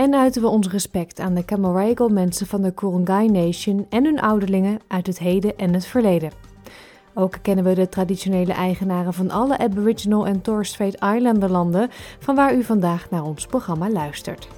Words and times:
en 0.00 0.14
uiten 0.14 0.42
we 0.42 0.48
ons 0.48 0.68
respect 0.68 1.20
aan 1.20 1.34
de 1.34 1.44
Camaragal 1.44 2.08
mensen 2.08 2.46
van 2.46 2.62
de 2.62 2.74
Kurungay 2.74 3.26
Nation 3.26 3.86
en 3.88 4.04
hun 4.04 4.20
ouderlingen 4.20 4.78
uit 4.86 5.06
het 5.06 5.18
heden 5.18 5.58
en 5.58 5.74
het 5.74 5.86
verleden. 5.86 6.32
Ook 7.14 7.38
kennen 7.42 7.64
we 7.64 7.74
de 7.74 7.88
traditionele 7.88 8.52
eigenaren 8.52 9.12
van 9.12 9.30
alle 9.30 9.58
Aboriginal 9.58 10.26
en 10.26 10.40
Torres 10.42 10.68
Strait 10.68 10.94
Islander 10.94 11.50
landen, 11.50 11.88
van 12.18 12.34
waar 12.34 12.54
u 12.54 12.62
vandaag 12.62 13.10
naar 13.10 13.24
ons 13.24 13.46
programma 13.46 13.90
luistert. 13.90 14.48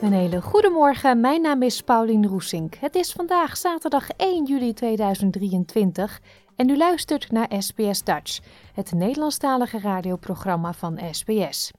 Een 0.00 0.12
hele 0.12 0.42
goede 0.42 0.70
morgen, 0.70 1.20
mijn 1.20 1.42
naam 1.42 1.62
is 1.62 1.82
Paulien 1.82 2.26
Roesink. 2.26 2.74
Het 2.74 2.94
is 2.94 3.12
vandaag 3.12 3.56
zaterdag 3.56 4.08
1 4.16 4.44
juli 4.44 4.72
2023 4.72 6.20
en 6.60 6.68
u 6.68 6.76
luistert 6.76 7.30
naar 7.30 7.52
SBS 7.58 8.02
Dutch, 8.02 8.40
het 8.74 8.92
Nederlandstalige 8.92 9.78
radioprogramma 9.78 10.72
van 10.72 11.00
SBS. 11.10 11.70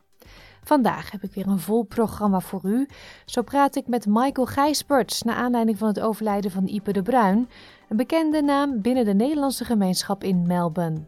Vandaag 0.63 1.11
heb 1.11 1.23
ik 1.23 1.33
weer 1.33 1.47
een 1.47 1.59
vol 1.59 1.83
programma 1.83 2.39
voor 2.39 2.61
u. 2.63 2.87
Zo 3.25 3.41
praat 3.41 3.75
ik 3.75 3.87
met 3.87 4.05
Michael 4.05 4.47
Gijsberts 4.47 5.21
naar 5.21 5.35
aanleiding 5.35 5.77
van 5.77 5.87
het 5.87 5.99
overlijden 5.99 6.51
van 6.51 6.67
Ipe 6.67 6.91
de 6.91 7.01
Bruin, 7.01 7.49
een 7.89 7.97
bekende 7.97 8.41
naam 8.41 8.81
binnen 8.81 9.05
de 9.05 9.13
Nederlandse 9.13 9.65
gemeenschap 9.65 10.23
in 10.23 10.47
Melbourne. 10.47 11.03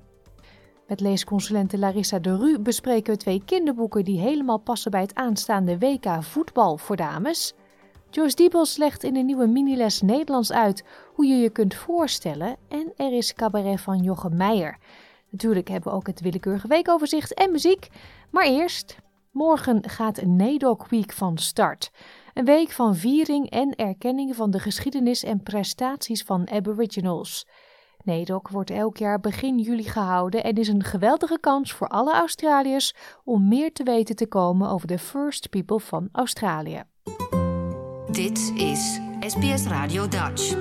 Met 0.88 1.00
leesconsulente 1.00 1.78
Larissa 1.78 2.20
de 2.20 2.38
Ru 2.38 2.60
bespreken 2.60 3.14
we 3.14 3.20
twee 3.20 3.44
kinderboeken 3.46 4.04
die 4.04 4.20
helemaal 4.20 4.60
passen 4.60 4.92
bij 4.92 5.02
het 5.02 5.16
aanstaande 5.16 5.78
WK 5.78 6.24
voetbal 6.24 6.78
voor 6.78 6.96
dames. 6.96 7.54
Joyce 8.14 8.36
Diebels 8.36 8.78
legt 8.78 9.04
in 9.04 9.16
een 9.16 9.26
nieuwe 9.26 9.48
miniles 9.48 10.02
Nederlands 10.02 10.52
uit 10.52 10.84
hoe 11.14 11.26
je 11.26 11.36
je 11.36 11.50
kunt 11.50 11.76
voorstellen. 11.76 12.56
En 12.70 12.94
er 12.96 13.14
is 13.14 13.34
cabaret 13.34 13.82
van 13.82 14.04
Jochem 14.04 14.38
Meijer. 14.38 14.78
Natuurlijk 15.30 15.68
hebben 15.68 15.92
we 15.92 15.98
ook 15.98 16.08
het 16.08 16.22
willekeurige 16.22 16.68
weekoverzicht 16.68 17.34
en 17.34 17.52
muziek. 17.52 17.88
Maar 18.32 18.46
eerst, 18.46 18.98
morgen 19.32 19.90
gaat 19.90 20.26
NAIDOC 20.26 20.88
Week 20.88 21.12
van 21.12 21.38
start. 21.38 21.92
Een 22.34 22.46
week 22.46 22.72
van 22.72 22.96
viering 22.96 23.50
en 23.50 23.76
erkenning 23.76 24.36
van 24.36 24.52
de 24.52 24.60
geschiedenis 24.60 25.24
en 25.24 25.44
prestaties 25.44 26.24
van 26.24 26.50
Aboriginals. 26.50 27.48
NAIDOC 28.04 28.50
wordt 28.50 28.70
elk 28.70 28.98
jaar 28.98 29.20
begin 29.20 29.60
juli 29.60 29.84
gehouden 29.84 30.44
en 30.44 30.56
is 30.56 30.68
een 30.68 30.84
geweldige 30.84 31.40
kans 31.40 31.74
voor 31.74 31.88
alle 31.88 32.14
Australiërs 32.14 32.96
om 33.24 33.48
meer 33.48 33.74
te 33.74 33.84
weten 33.84 34.16
te 34.16 34.28
komen 34.28 34.70
over 34.70 34.88
de 34.88 35.00
First 35.00 35.50
People 35.50 35.80
van 35.80 36.10
Australië. 36.12 36.84
Dit 38.14 38.52
is 38.56 39.00
SBS 39.20 39.66
Radio 39.66 40.08
Dutch. 40.08 40.56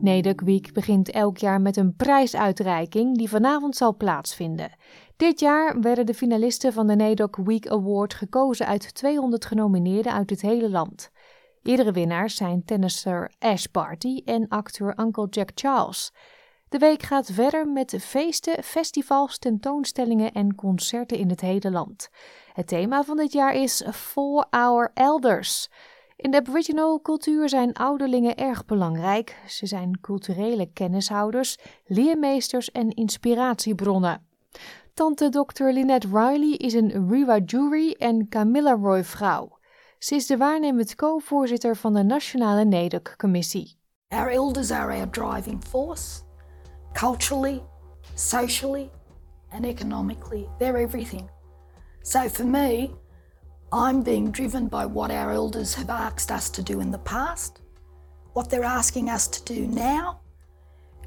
NAIDOC 0.00 0.40
Week 0.40 0.72
begint 0.72 1.10
elk 1.10 1.38
jaar 1.38 1.60
met 1.60 1.76
een 1.76 1.94
prijsuitreiking 1.96 3.16
die 3.16 3.28
vanavond 3.28 3.76
zal 3.76 3.96
plaatsvinden. 3.96 4.70
Dit 5.16 5.40
jaar 5.40 5.80
werden 5.80 6.06
de 6.06 6.14
finalisten 6.14 6.72
van 6.72 6.86
de 6.86 6.96
NAIDOC 6.96 7.36
Week 7.36 7.68
Award 7.68 8.14
gekozen 8.14 8.66
uit 8.66 8.94
200 8.94 9.44
genomineerden 9.44 10.12
uit 10.12 10.30
het 10.30 10.40
hele 10.40 10.70
land. 10.70 11.10
Eerdere 11.62 11.92
winnaars 11.92 12.36
zijn 12.36 12.64
tennisser 12.64 13.32
Ash 13.38 13.64
Barty 13.72 14.22
en 14.24 14.48
acteur 14.48 15.00
Uncle 15.00 15.26
Jack 15.30 15.50
Charles. 15.54 16.12
De 16.68 16.78
week 16.78 17.02
gaat 17.02 17.30
verder 17.32 17.68
met 17.68 17.96
feesten, 18.00 18.62
festivals, 18.62 19.38
tentoonstellingen 19.38 20.32
en 20.32 20.54
concerten 20.54 21.18
in 21.18 21.30
het 21.30 21.40
hele 21.40 21.70
land. 21.70 22.08
Het 22.56 22.66
thema 22.66 23.04
van 23.04 23.16
dit 23.16 23.32
jaar 23.32 23.54
is 23.54 23.84
For 23.92 24.46
Our 24.50 24.90
Elders. 24.94 25.70
In 26.16 26.30
de 26.30 26.36
Aboriginal 26.36 27.00
cultuur 27.02 27.48
zijn 27.48 27.72
ouderlingen 27.72 28.36
erg 28.36 28.64
belangrijk. 28.64 29.36
Ze 29.46 29.66
zijn 29.66 30.00
culturele 30.00 30.72
kennishouders, 30.72 31.58
leermeesters 31.86 32.70
en 32.70 32.90
inspiratiebronnen. 32.90 34.26
Tante 34.94 35.28
Dr. 35.28 35.64
Lynette 35.64 36.06
Riley 36.06 36.52
is 36.56 36.74
een 36.74 37.08
Wiradjuri 37.08 37.92
en 37.92 38.28
Camilla 38.28 38.72
Roy 38.72 39.04
vrouw. 39.04 39.58
Ze 39.98 40.14
is 40.14 40.26
de 40.26 40.36
waarnemend 40.36 40.94
co-voorzitter 40.94 41.76
van 41.76 41.94
de 41.94 42.02
Nationale 42.02 42.64
NAIDOC-commissie. 42.64 43.78
Our 44.08 44.30
elders 44.30 44.70
are 44.70 44.94
our 44.94 45.10
driving 45.10 45.64
force, 45.64 46.22
culturally, 46.92 47.62
socially, 48.14 48.90
and 49.50 49.64
economically. 49.64 50.46
They're 50.58 50.78
everything. 50.78 51.35
So 52.06 52.28
for 52.28 52.46
me, 52.46 52.90
I'm 53.72 54.02
being 54.02 54.30
driven 54.30 54.68
by 54.68 54.86
what 54.86 55.10
our 55.10 55.32
elders 55.32 55.74
have 55.74 55.90
asked 55.90 56.36
us 56.36 56.50
to 56.50 56.62
do 56.62 56.80
in 56.80 56.90
the 56.90 56.98
past, 56.98 57.60
what 58.32 58.48
they're 58.48 58.68
asking 58.68 59.10
us 59.10 59.26
to 59.28 59.54
do 59.54 59.66
now, 59.66 60.20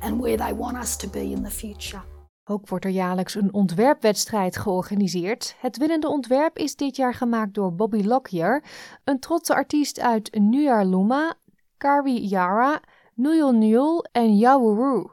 and 0.02 0.20
where 0.20 0.38
they 0.38 0.54
want 0.54 0.78
us 0.78 0.98
to 0.98 1.08
be 1.08 1.32
in 1.32 1.44
the 1.44 1.50
future. 1.50 2.02
Ook 2.44 2.68
wordt 2.70 2.86
er 2.86 2.92
jaarlijks 2.92 3.36
een 3.36 3.54
ontwerpwedstrijd 3.54 4.58
georganiseerd. 4.58 5.56
Het 5.60 5.78
winnende 5.78 6.08
ontwerp 6.08 6.58
is 6.58 6.76
dit 6.76 6.96
jaar 6.96 7.14
gemaakt 7.14 7.54
door 7.54 7.74
Bobby 7.74 8.04
Lockyer, 8.04 8.64
een 9.04 9.20
trotse 9.20 9.54
artiest 9.54 10.00
uit 10.00 10.36
Nyarluma, 10.40 11.34
Karwi 11.78 12.28
Yara, 12.28 12.82
Nuyul 13.14 13.52
Nuyul 13.52 14.06
en 14.12 14.38
Yawuru. 14.38 15.10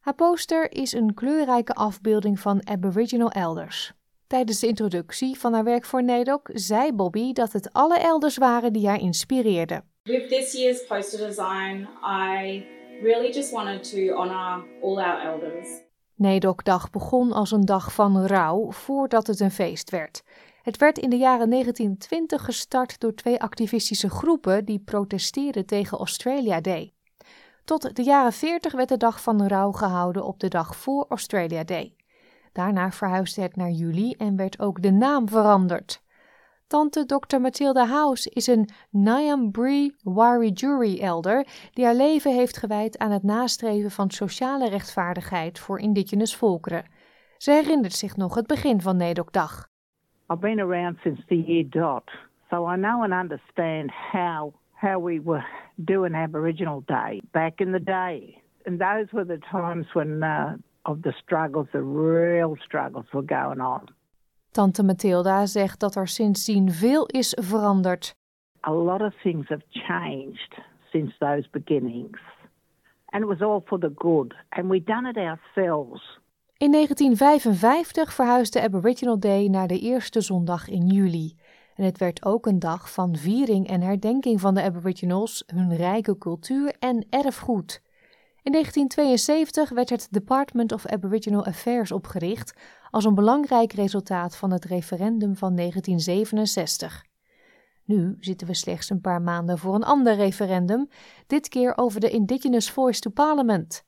Haar 0.00 0.14
poster 0.14 0.72
is 0.72 0.92
een 0.92 1.14
kleurrijke 1.14 1.74
afbeelding 1.74 2.40
van 2.40 2.68
Aboriginal 2.68 3.30
elders. 3.30 3.95
Tijdens 4.26 4.60
de 4.60 4.66
introductie 4.66 5.38
van 5.38 5.52
haar 5.52 5.64
werk 5.64 5.84
voor 5.84 6.04
NAIDOC 6.04 6.50
zei 6.52 6.92
Bobby 6.92 7.32
dat 7.32 7.52
het 7.52 7.72
alle 7.72 7.98
elders 7.98 8.36
waren 8.36 8.72
die 8.72 8.88
haar 8.88 9.00
inspireerden. 9.00 9.84
With 10.02 10.28
this 10.28 10.52
year's 10.52 10.86
poster 10.86 11.26
design, 11.26 11.88
I 12.32 12.64
really 13.02 13.32
just 13.32 13.50
wanted 13.50 13.90
to 13.90 14.14
honor 14.14 14.64
all 14.82 14.98
our 14.98 15.20
elders. 15.20 15.68
NAIDOC-dag 16.14 16.90
begon 16.90 17.32
als 17.32 17.50
een 17.50 17.64
dag 17.64 17.92
van 17.92 18.26
rouw 18.26 18.70
voordat 18.72 19.26
het 19.26 19.40
een 19.40 19.50
feest 19.50 19.90
werd. 19.90 20.22
Het 20.62 20.76
werd 20.76 20.98
in 20.98 21.10
de 21.10 21.16
jaren 21.16 21.50
1920 21.50 22.44
gestart 22.44 23.00
door 23.00 23.14
twee 23.14 23.40
activistische 23.40 24.10
groepen 24.10 24.64
die 24.64 24.78
protesteerden 24.78 25.66
tegen 25.66 25.98
Australia 25.98 26.60
Day. 26.60 26.92
Tot 27.64 27.96
de 27.96 28.02
jaren 28.02 28.32
40 28.32 28.72
werd 28.72 28.88
de 28.88 28.96
dag 28.96 29.22
van 29.22 29.46
rouw 29.46 29.72
gehouden 29.72 30.24
op 30.24 30.40
de 30.40 30.48
dag 30.48 30.76
voor 30.76 31.06
Australia 31.08 31.64
Day. 31.64 31.95
Daarna 32.56 32.90
verhuisde 32.90 33.42
het 33.42 33.56
naar 33.56 33.70
juli 33.70 34.12
en 34.12 34.36
werd 34.36 34.60
ook 34.60 34.82
de 34.82 34.90
naam 34.90 35.28
veranderd. 35.28 36.02
Tante 36.66 37.06
Dr. 37.06 37.38
Mathilda 37.38 37.86
House 37.86 38.30
is 38.30 38.46
een 38.46 38.68
Nyambri 38.90 39.94
Warijuri 40.02 41.00
elder 41.00 41.46
die 41.72 41.84
haar 41.84 41.94
leven 41.94 42.34
heeft 42.34 42.56
gewijd 42.56 42.98
aan 42.98 43.10
het 43.10 43.22
nastreven 43.22 43.90
van 43.90 44.10
sociale 44.10 44.68
rechtvaardigheid 44.68 45.58
voor 45.58 45.78
indigenous 45.78 46.36
volkeren. 46.36 46.84
Ze 47.36 47.50
herinnert 47.50 47.92
zich 47.92 48.16
nog 48.16 48.34
het 48.34 48.46
begin 48.46 48.80
van 48.80 48.96
NAIDOC-dag. 48.96 49.68
I've 50.30 50.40
been 50.40 50.60
around 50.60 50.98
since 51.02 51.24
the 51.26 51.40
year 51.40 51.68
dot, 51.68 52.10
so 52.50 52.72
I 52.72 52.76
know 52.76 53.02
and 53.02 53.12
understand 53.12 53.90
how 54.12 54.52
how 54.72 55.04
we 55.04 55.20
were 55.24 55.46
doing 55.74 56.14
Aboriginal 56.14 56.82
Day 56.86 57.20
back 57.30 57.60
in 57.60 57.72
the 57.72 57.82
day. 57.82 58.42
And 58.64 58.78
those 58.78 59.06
were 59.12 59.26
the 59.26 59.46
times 59.50 59.92
when 59.92 60.22
uh, 60.22 60.56
of 60.86 61.02
the 61.02 61.12
struggles, 61.22 61.66
the 61.72 61.82
real 61.82 62.56
struggles 62.64 63.04
were 63.12 63.26
going 63.26 63.60
on. 63.60 63.88
Tante 64.50 64.82
Mathilda 64.82 65.46
zegt 65.46 65.80
dat 65.80 65.94
er 65.94 66.08
sindsdien 66.08 66.72
veel 66.72 67.06
is 67.06 67.36
veranderd. 67.40 68.14
A 68.60 68.72
lot 68.72 69.00
of 69.00 69.14
things 69.22 69.48
have 69.48 69.62
changed 69.68 70.58
since 70.90 71.14
those 71.18 71.48
beginnings. 71.50 72.20
And 73.04 73.22
it 73.22 73.28
was 73.28 73.40
all 73.40 73.62
for 73.64 73.78
the 73.78 73.92
good. 73.94 74.34
And 74.48 74.68
we 74.68 74.82
done 74.84 75.08
it 75.08 75.16
ourselves. 75.16 76.20
In 76.56 76.72
1955 76.72 78.12
verhuisde 78.12 78.62
Aboriginal 78.62 79.20
Day 79.20 79.46
naar 79.46 79.66
de 79.66 79.78
eerste 79.78 80.20
zondag 80.20 80.68
in 80.68 80.86
juli. 80.86 81.36
En 81.74 81.84
het 81.84 81.98
werd 81.98 82.24
ook 82.24 82.46
een 82.46 82.58
dag 82.58 82.92
van 82.92 83.16
viering 83.16 83.68
en 83.68 83.80
herdenking 83.80 84.40
van 84.40 84.54
de 84.54 84.62
Aboriginals, 84.62 85.44
hun 85.46 85.76
rijke 85.76 86.18
cultuur 86.18 86.76
en 86.78 87.06
erfgoed. 87.10 87.82
In 88.46 88.52
1972 88.52 89.70
werd 89.70 89.90
het 89.90 90.08
Department 90.10 90.72
of 90.72 90.86
Aboriginal 90.86 91.44
Affairs 91.44 91.92
opgericht 91.92 92.54
als 92.90 93.04
een 93.04 93.14
belangrijk 93.14 93.72
resultaat 93.72 94.36
van 94.36 94.50
het 94.50 94.64
referendum 94.64 95.36
van 95.36 95.56
1967. 95.56 97.04
Nu 97.84 98.16
zitten 98.20 98.46
we 98.46 98.54
slechts 98.54 98.90
een 98.90 99.00
paar 99.00 99.22
maanden 99.22 99.58
voor 99.58 99.74
een 99.74 99.84
ander 99.84 100.14
referendum, 100.14 100.88
dit 101.26 101.48
keer 101.48 101.76
over 101.76 102.00
de 102.00 102.10
Indigenous 102.10 102.70
Voice 102.70 103.00
to 103.00 103.10
Parliament. 103.10 103.82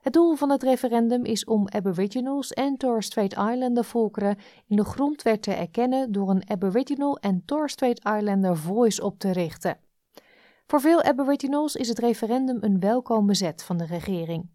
Het 0.00 0.12
doel 0.12 0.34
van 0.34 0.50
het 0.50 0.62
referendum 0.62 1.24
is 1.24 1.44
om 1.44 1.68
Aboriginals 1.68 2.52
en 2.52 2.76
Torres 2.76 3.06
Strait 3.06 3.32
Islander 3.32 3.84
volkeren 3.84 4.36
in 4.66 4.76
de 4.76 4.84
grondwet 4.84 5.42
te 5.42 5.52
erkennen 5.52 6.12
door 6.12 6.30
een 6.30 6.50
Aboriginal 6.50 7.18
en 7.18 7.42
Torres 7.44 7.72
Strait 7.72 8.04
Islander 8.04 8.56
Voice 8.56 9.04
op 9.04 9.18
te 9.18 9.32
richten. 9.32 9.81
Voor 10.66 10.80
veel 10.80 11.02
Aboriginals 11.02 11.76
is 11.76 11.88
het 11.88 11.98
referendum 11.98 12.58
een 12.60 12.80
welkome 12.80 13.34
zet 13.34 13.64
van 13.64 13.76
de 13.76 13.86
regering. 13.86 14.50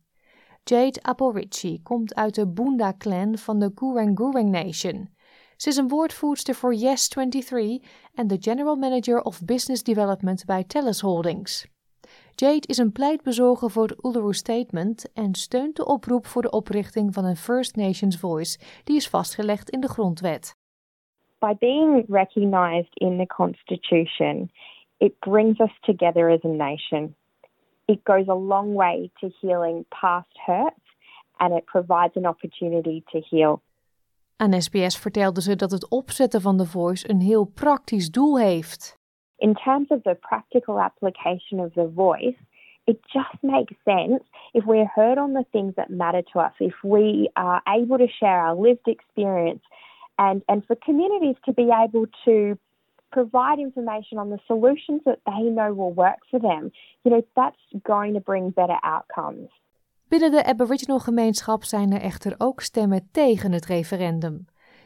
Jade 0.64 1.02
Aporici 1.02 1.82
komt 1.84 2.16
uit 2.16 2.36
de 2.36 2.48
Boonda-clan 2.48 3.38
van 3.38 3.60
de 3.60 3.72
Gurang 3.76 4.50
Nation. 4.50 5.10
Ze 5.56 5.70
is 5.70 5.78
een 5.78 5.88
woordvoerster 5.88 6.56
voor 6.56 6.76
Yes23 6.76 7.86
en 8.14 8.28
de 8.28 8.38
General 8.40 8.76
Manager 8.76 9.22
of 9.22 9.46
Business 9.46 9.84
Development 9.84 10.46
bij 10.46 10.64
TELUS 10.64 11.02
Holdings. 11.02 11.68
Jade 12.36 12.68
is 12.68 12.78
een 12.78 12.92
pleitbezorger 12.92 13.72
voor 13.72 13.88
het 13.88 14.06
Uluru 14.06 14.34
Statement 14.34 15.12
en 15.14 15.36
steunt 15.36 15.76
de 15.76 15.86
oproep 15.86 16.26
voor 16.26 16.42
de 16.42 16.50
oprichting 16.50 17.14
van 17.14 17.26
een 17.26 17.36
First 17.36 17.76
Nations 17.76 18.20
Voice, 18.20 18.60
die 18.84 18.96
is 18.96 19.10
vastgelegd 19.10 19.70
in 19.70 19.80
de 19.80 19.88
grondwet. 19.88 20.56
By 21.40 21.54
being 21.60 22.06
recognized 22.10 22.96
in 22.96 23.18
the 23.18 23.26
Constitution, 23.36 24.52
it 24.98 25.20
brings 25.20 25.60
us 25.60 25.72
together 25.82 26.30
as 26.30 26.44
a 26.44 26.48
nation. 26.48 27.16
It 27.86 28.04
goes 28.04 28.28
a 28.28 28.34
long 28.34 28.74
way 28.74 29.10
to 29.20 29.30
healing 29.42 29.86
past 29.90 30.38
hurts 30.46 30.86
and 31.40 31.54
it 31.54 31.66
provides 31.66 32.16
an 32.16 32.26
opportunity 32.26 33.04
to 33.12 33.22
heal. 33.30 33.62
Aan 34.36 34.62
SBS 34.62 34.98
vertelde 34.98 35.42
ze 35.42 35.56
dat 35.56 35.72
het 35.72 35.90
opzetten 35.90 36.42
van 36.42 36.58
de 36.58 36.66
Voice 36.66 37.10
een 37.10 37.22
heel 37.22 37.46
praktisch 37.46 38.12
doel 38.12 38.38
heeft. 38.38 38.98
in 39.40 39.56
terms 39.56 39.88
of 39.92 40.04
the 40.04 40.16
practical 40.16 40.80
application 40.80 41.60
of 41.60 41.74
the 41.76 41.88
voice, 41.88 42.36
it 42.88 43.00
just 43.14 43.44
makes 43.44 43.74
sense 43.86 44.24
if 44.54 44.66
we're 44.66 44.90
heard 44.96 45.18
on 45.18 45.34
the 45.34 45.46
things 45.52 45.76
that 45.76 45.90
matter 45.90 46.22
to 46.34 46.40
us, 46.40 46.54
if 46.60 46.74
we 46.84 47.30
are 47.36 47.62
able 47.68 47.98
to 47.98 48.08
share 48.20 48.40
our 48.40 48.56
lived 48.56 48.88
experience, 48.88 49.62
and, 50.18 50.42
and 50.48 50.66
for 50.66 50.76
communities 50.76 51.36
to 51.46 51.54
be 51.54 51.70
able 51.72 52.06
to 52.26 52.58
provide 53.10 53.60
information 53.60 54.20
on 54.20 54.30
the 54.30 54.42
solutions 54.46 55.04
that 55.04 55.20
they 55.24 55.50
know 55.50 55.74
will 55.76 55.94
work 55.94 56.20
for 56.30 56.40
them, 56.40 56.72
you 57.04 57.12
know, 57.12 57.22
that's 57.34 57.82
going 57.84 58.14
to 58.14 58.20
bring 58.20 58.54
better 58.54 58.80
outcomes. 58.82 59.50
Binnen 60.08 60.32
de 60.32 60.44
Aboriginal 60.44 61.00
gemeenschap 61.00 61.64
zijn 61.64 61.92
er 61.92 62.02
echter 62.02 62.36
ook 62.38 62.62
stemmen 62.62 63.10
tegen 63.12 63.52
het 63.52 63.66
referendum. 63.66 64.46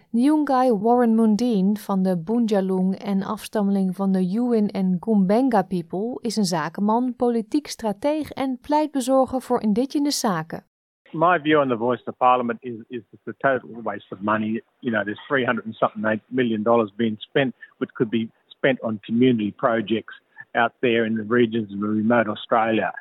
Nyungai 0.10 0.74
Warren 0.74 1.16
Mundine 1.16 1.76
van 1.76 2.04
de 2.04 2.18
Bunjalung 2.18 2.96
en 2.96 3.24
afstammeling 3.24 3.96
van 3.96 4.12
de 4.12 4.26
Yuin 4.26 4.70
en 4.70 4.98
Gumbenga 5.00 5.62
people 5.62 6.18
is 6.22 6.36
een 6.36 6.46
zakenman, 6.46 7.16
politiek 7.16 7.68
strateeg 7.68 8.32
en 8.32 8.60
pleitbezorger 8.62 9.42
voor 9.42 9.62
indigenous 9.62 10.20
zaken. 10.20 10.66
My 11.13 11.38
view 11.38 11.60
on 11.60 11.69
the 11.69 11.75
voice 11.75 12.00
of 12.08 12.18
parliament 12.19 12.60
is 12.63 12.80
is 12.90 13.04
it's 13.13 13.28
a 13.28 13.34
total 13.42 13.69
waste 13.81 14.06
of 14.12 14.22
money. 14.22 14.62
You 14.81 14.92
know, 14.92 15.04
there's 15.04 15.19
300 15.28 15.66
and 15.66 15.75
something 15.80 16.22
million 16.31 16.63
dollars 16.63 16.92
being 16.98 17.18
spent, 17.30 17.56
which 17.80 17.90
could 17.96 18.10
be 18.10 18.30
spent 18.50 18.80
on 18.84 19.00
community 19.06 19.52
projects 19.52 20.13
out 20.56 20.74
there 20.81 21.06
in 21.06 21.16
the 21.16 21.24
regions 21.24 21.72
of 21.74 21.80
remote 21.80 22.28
Australia 22.28 22.94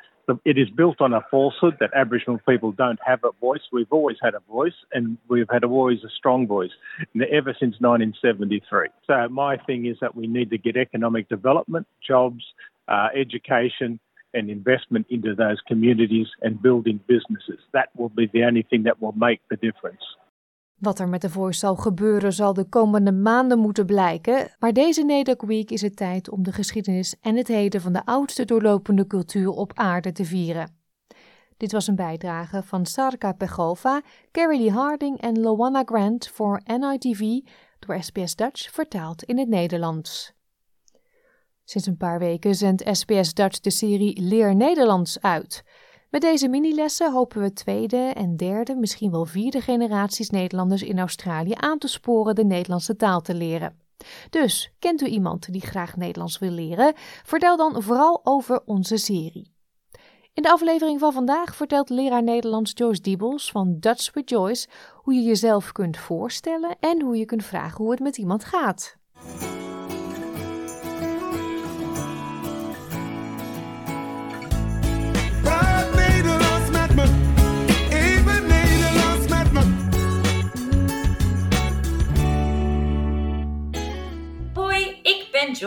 it 0.45 0.57
is 0.57 0.69
built 0.69 1.01
on 1.01 1.13
a 1.13 1.21
falsehood 1.29 1.77
that 1.79 1.91
Aboriginal 1.95 2.39
people 2.47 2.71
don't 2.71 2.99
have 3.05 3.23
a 3.23 3.31
voice. 3.39 3.61
We've 3.71 3.91
always 3.91 4.17
had 4.21 4.33
a 4.35 4.39
voice, 4.51 4.73
and 4.93 5.17
we've 5.27 5.49
had 5.49 5.63
always 5.63 6.03
a 6.03 6.09
strong 6.09 6.47
voice, 6.47 6.71
ever 7.15 7.55
since 7.59 7.75
1973. 7.79 8.87
So 9.07 9.27
my 9.29 9.57
thing 9.57 9.85
is 9.85 9.97
that 10.01 10.15
we 10.15 10.27
need 10.27 10.49
to 10.51 10.57
get 10.57 10.77
economic 10.77 11.29
development, 11.29 11.87
jobs, 12.05 12.43
uh, 12.87 13.09
education, 13.15 13.99
and 14.31 14.47
investment 14.47 15.09
into 15.09 15.35
those 15.35 15.61
communities 15.63 16.37
and 16.39 16.61
building 16.61 16.99
businesses. 17.05 17.67
That 17.71 17.89
will 17.91 18.11
be 18.13 18.29
the 18.31 18.45
only 18.45 18.65
thing 18.69 18.83
that 18.83 18.95
will 18.99 19.13
make 19.15 19.39
the 19.47 19.57
difference. 19.59 20.17
Wat 20.81 20.99
er 20.99 21.09
met 21.09 21.21
de 21.21 21.29
Voice 21.29 21.75
gebeuren 21.75 22.33
zal 22.33 22.53
de 22.53 22.69
komende 22.69 23.11
maanden 23.11 23.59
moeten 23.59 23.85
blijken, 23.85 24.55
maar 24.59 24.73
deze 24.73 25.03
NAIDOC 25.03 25.41
Week 25.41 25.71
is 25.71 25.81
het 25.81 25.95
tijd 25.95 26.29
om 26.29 26.43
de 26.43 26.51
geschiedenis 26.51 27.15
en 27.21 27.35
het 27.35 27.47
heden 27.47 27.81
van 27.81 27.93
de 27.93 28.05
oudste 28.05 28.45
doorlopende 28.45 29.07
cultuur 29.07 29.49
op 29.49 29.71
aarde 29.75 30.11
te 30.11 30.25
vieren. 30.25 30.79
Dit 31.57 31.71
was 31.71 31.87
een 31.87 31.95
bijdrage 31.95 32.63
van 32.63 32.85
Sarka 32.85 33.31
Pegova, 33.31 34.01
Carrie 34.31 34.59
Lee 34.59 34.71
Harding 34.71 35.19
en 35.19 35.39
Loana 35.39 35.83
Grant 35.85 36.27
voor 36.27 36.61
NITV 36.65 37.39
door 37.79 38.03
SBS 38.03 38.35
Dutch 38.35 38.71
vertaald 38.71 39.23
in 39.23 39.37
het 39.37 39.47
Nederlands. 39.47 40.33
Sinds 41.71 41.87
een 41.87 41.97
paar 41.97 42.19
weken 42.19 42.55
zendt 42.55 42.83
SBS 42.91 43.33
Dutch 43.33 43.59
de 43.59 43.69
serie 43.69 44.21
Leer 44.21 44.55
Nederlands 44.55 45.21
uit. 45.21 45.63
Met 46.09 46.21
deze 46.21 46.47
minilessen 46.47 47.11
hopen 47.11 47.41
we 47.41 47.53
tweede 47.53 47.97
en 47.97 48.37
derde, 48.37 48.75
misschien 48.75 49.11
wel 49.11 49.25
vierde 49.25 49.61
generaties 49.61 50.29
Nederlanders 50.29 50.83
in 50.83 50.99
Australië 50.99 51.53
aan 51.55 51.77
te 51.77 51.87
sporen 51.87 52.35
de 52.35 52.43
Nederlandse 52.43 52.95
taal 52.95 53.21
te 53.21 53.33
leren. 53.33 53.79
Dus, 54.29 54.73
kent 54.79 55.01
u 55.01 55.05
iemand 55.05 55.51
die 55.51 55.61
graag 55.61 55.95
Nederlands 55.95 56.39
wil 56.39 56.49
leren? 56.51 56.93
Vertel 57.23 57.57
dan 57.57 57.83
vooral 57.83 58.21
over 58.23 58.61
onze 58.65 58.97
serie. 58.97 59.51
In 60.33 60.43
de 60.43 60.51
aflevering 60.51 60.99
van 60.99 61.13
vandaag 61.13 61.55
vertelt 61.55 61.89
leraar 61.89 62.23
Nederlands 62.23 62.71
Joyce 62.75 63.01
Diebels 63.01 63.51
van 63.51 63.77
Dutch 63.79 64.13
with 64.13 64.29
Joyce 64.29 64.67
hoe 64.93 65.13
je 65.13 65.21
jezelf 65.21 65.71
kunt 65.71 65.97
voorstellen 65.97 66.75
en 66.79 67.01
hoe 67.01 67.17
je 67.17 67.25
kunt 67.25 67.43
vragen 67.43 67.77
hoe 67.77 67.91
het 67.91 67.99
met 67.99 68.17
iemand 68.17 68.43
gaat. 68.43 68.97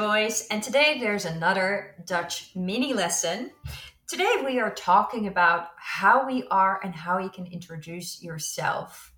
Joyce, 0.04 0.46
and 0.48 0.62
today 0.62 0.98
there's 1.00 1.24
another 1.24 1.94
Dutch 2.04 2.50
mini 2.54 2.92
lesson. 2.92 3.52
Today 4.06 4.42
we 4.44 4.60
are 4.60 4.74
talking 4.74 5.28
about 5.28 5.68
how 5.78 6.26
we 6.26 6.44
are 6.50 6.78
and 6.84 6.94
how 6.94 7.16
you 7.16 7.30
can 7.30 7.46
introduce 7.46 8.22
yourself. 8.22 9.14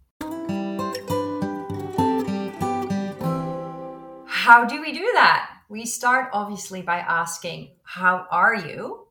How 4.28 4.64
do 4.64 4.80
we 4.80 4.92
do 4.92 5.10
that? 5.14 5.50
We 5.68 5.86
start 5.86 6.30
obviously 6.32 6.82
by 6.82 6.98
asking, 6.98 7.70
How 7.82 8.28
are 8.30 8.54
you? 8.54 9.08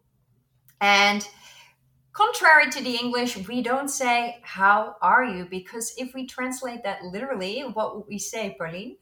And 0.80 1.28
contrary 2.14 2.70
to 2.72 2.82
the 2.82 2.96
English, 2.96 3.36
we 3.50 3.62
don't 3.62 3.90
say, 3.90 4.38
How 4.44 4.96
are 5.02 5.26
you? 5.26 5.44
Because 5.44 5.94
if 5.98 6.14
we 6.14 6.26
translate 6.26 6.84
that 6.84 7.04
literally, 7.04 7.64
what 7.64 7.98
would 7.98 8.06
we 8.08 8.18
say, 8.18 8.56
Pauline? 8.58 8.96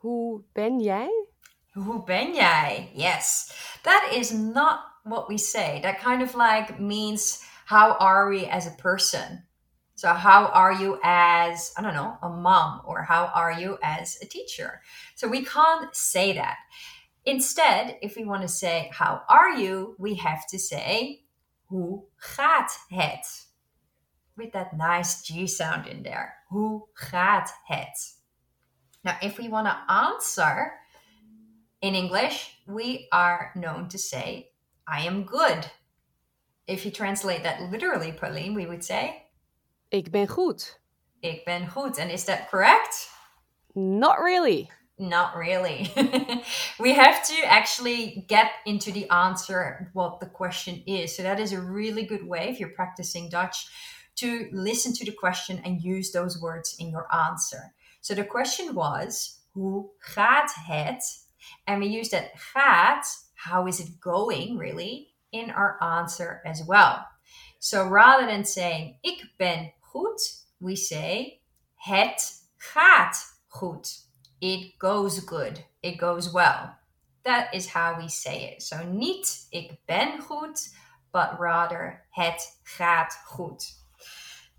Hoe 0.00 0.44
ben 0.52 0.78
jij? 0.78 1.33
Hoe 1.74 2.04
ben 2.04 2.34
jij? 2.34 2.90
Yes. 2.94 3.52
That 3.82 4.12
is 4.12 4.30
not 4.30 4.80
what 5.02 5.28
we 5.28 5.38
say. 5.38 5.80
That 5.80 6.00
kind 6.00 6.22
of 6.22 6.34
like 6.34 6.78
means 6.78 7.42
how 7.66 7.96
are 7.98 8.28
we 8.28 8.46
as 8.46 8.66
a 8.66 8.82
person? 8.82 9.46
So, 9.96 10.12
how 10.12 10.46
are 10.46 10.72
you 10.72 10.98
as, 11.02 11.72
I 11.76 11.82
don't 11.82 11.94
know, 11.94 12.16
a 12.22 12.28
mom, 12.28 12.80
or 12.84 13.02
how 13.02 13.30
are 13.34 13.52
you 13.52 13.78
as 13.82 14.18
a 14.22 14.26
teacher? 14.26 14.82
So, 15.14 15.28
we 15.28 15.44
can't 15.44 15.94
say 15.94 16.32
that. 16.32 16.56
Instead, 17.24 17.96
if 18.02 18.16
we 18.16 18.24
want 18.24 18.42
to 18.42 18.48
say, 18.48 18.90
how 18.92 19.22
are 19.28 19.56
you, 19.56 19.94
we 19.98 20.14
have 20.16 20.46
to 20.48 20.58
say, 20.58 21.24
hoe 21.70 22.04
gaat 22.20 22.70
het? 22.90 23.46
With 24.36 24.52
that 24.52 24.76
nice 24.76 25.22
G 25.22 25.46
sound 25.46 25.86
in 25.86 26.02
there. 26.02 26.34
Hoe 26.48 26.88
gaat 26.94 27.50
het? 27.66 27.96
Now, 29.04 29.16
if 29.22 29.38
we 29.38 29.48
want 29.48 29.68
to 29.68 29.92
answer, 29.92 30.72
in 31.84 31.94
English, 31.94 32.56
we 32.66 33.08
are 33.12 33.52
known 33.54 33.88
to 33.90 33.98
say, 33.98 34.48
I 34.88 35.00
am 35.02 35.24
good. 35.24 35.66
If 36.66 36.86
you 36.86 36.90
translate 36.90 37.42
that 37.42 37.70
literally, 37.70 38.10
Pauline, 38.10 38.54
we 38.54 38.64
would 38.64 38.82
say, 38.82 39.26
Ik 39.90 40.10
ben 40.10 40.26
goed. 40.26 40.80
Ik 41.20 41.44
ben 41.44 41.68
goed. 41.68 41.98
And 41.98 42.10
is 42.10 42.24
that 42.24 42.48
correct? 42.48 43.10
Not 43.74 44.18
really. 44.18 44.70
Not 44.98 45.36
really. 45.36 45.92
we 46.78 46.94
have 46.94 47.22
to 47.26 47.34
actually 47.44 48.24
get 48.28 48.50
into 48.64 48.90
the 48.90 49.06
answer 49.10 49.90
what 49.92 50.20
the 50.20 50.26
question 50.26 50.82
is. 50.86 51.14
So 51.14 51.22
that 51.22 51.38
is 51.38 51.52
a 51.52 51.60
really 51.60 52.06
good 52.06 52.26
way 52.26 52.48
if 52.48 52.58
you're 52.58 52.74
practicing 52.74 53.28
Dutch 53.28 53.66
to 54.16 54.48
listen 54.52 54.94
to 54.94 55.04
the 55.04 55.12
question 55.12 55.60
and 55.64 55.82
use 55.82 56.12
those 56.12 56.40
words 56.40 56.76
in 56.78 56.90
your 56.90 57.06
answer. 57.12 57.74
So 58.00 58.14
the 58.14 58.24
question 58.24 58.74
was, 58.74 59.40
hoe 59.52 59.90
gaat 59.98 60.54
het 60.66 61.23
and 61.66 61.80
we 61.80 61.86
use 61.86 62.10
that 62.10 62.32
gaat, 62.54 63.04
how 63.34 63.66
is 63.66 63.80
it 63.80 64.00
going 64.00 64.58
really, 64.58 65.14
in 65.34 65.50
our 65.50 65.76
answer 65.82 66.40
as 66.46 66.62
well. 66.64 67.04
So 67.58 67.88
rather 67.88 68.26
than 68.26 68.44
saying 68.44 68.98
ik 69.02 69.24
ben 69.36 69.72
goed, 69.80 70.20
we 70.60 70.76
say 70.76 71.40
het 71.74 72.42
gaat 72.56 73.16
goed. 73.48 73.88
It 74.40 74.74
goes 74.78 75.18
good. 75.18 75.64
It 75.82 75.98
goes 75.98 76.32
well. 76.32 76.78
That 77.24 77.54
is 77.54 77.66
how 77.66 77.96
we 77.98 78.08
say 78.08 78.52
it. 78.52 78.62
So 78.62 78.76
niet 78.84 79.46
ik 79.50 79.72
ben 79.86 80.20
goed, 80.20 80.68
but 81.10 81.38
rather 81.38 82.06
het 82.10 82.58
gaat 82.62 83.18
goed. 83.26 83.64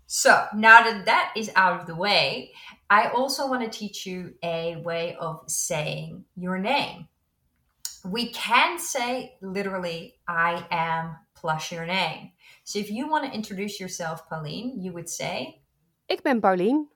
So 0.06 0.46
now 0.52 0.84
that 0.84 1.06
that 1.06 1.30
is 1.34 1.54
out 1.54 1.80
of 1.80 1.86
the 1.86 1.96
way, 1.96 2.52
I 2.88 3.08
also 3.08 3.48
want 3.48 3.62
to 3.62 3.78
teach 3.78 4.06
you 4.06 4.34
a 4.42 4.76
way 4.76 5.16
of 5.18 5.42
saying 5.48 6.24
your 6.36 6.58
name. 6.58 7.08
We 8.04 8.30
can 8.30 8.78
say 8.78 9.36
literally, 9.42 10.14
I 10.28 10.64
am 10.70 11.16
plus 11.34 11.72
your 11.72 11.84
name. 11.86 12.30
So 12.62 12.78
if 12.78 12.90
you 12.90 13.08
want 13.08 13.24
to 13.24 13.34
introduce 13.34 13.80
yourself, 13.80 14.28
Pauline, 14.28 14.80
you 14.80 14.92
would 14.92 15.08
say, 15.08 15.62
Ik 16.08 16.22
ben 16.22 16.40
Paulien. 16.40 16.88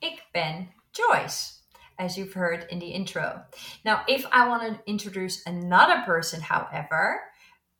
Ik 0.00 0.20
ben 0.32 0.68
Joyce, 0.92 1.60
as 1.98 2.18
you've 2.18 2.34
heard 2.34 2.66
in 2.70 2.78
the 2.78 2.88
intro. 2.88 3.42
Now, 3.84 4.02
if 4.06 4.26
I 4.32 4.48
want 4.48 4.62
to 4.62 4.90
introduce 4.90 5.42
another 5.46 6.02
person, 6.04 6.40
however, 6.42 7.20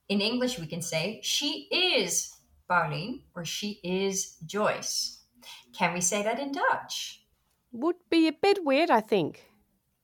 in 0.09 0.21
English 0.23 0.59
we 0.59 0.67
can 0.67 0.81
say, 0.81 1.21
She 1.23 1.69
is 1.71 2.35
Pauline 2.67 3.25
or 3.35 3.45
She 3.45 3.81
is 3.85 4.37
Joyce. 4.47 5.19
Can 5.77 5.93
we 5.93 6.01
say 6.01 6.23
that 6.23 6.39
in 6.39 6.53
Dutch? 6.53 7.20
Would 7.73 7.97
be 8.11 8.29
a 8.29 8.33
bit 8.33 8.65
weird, 8.65 8.91
I 8.91 9.01
think. 9.01 9.51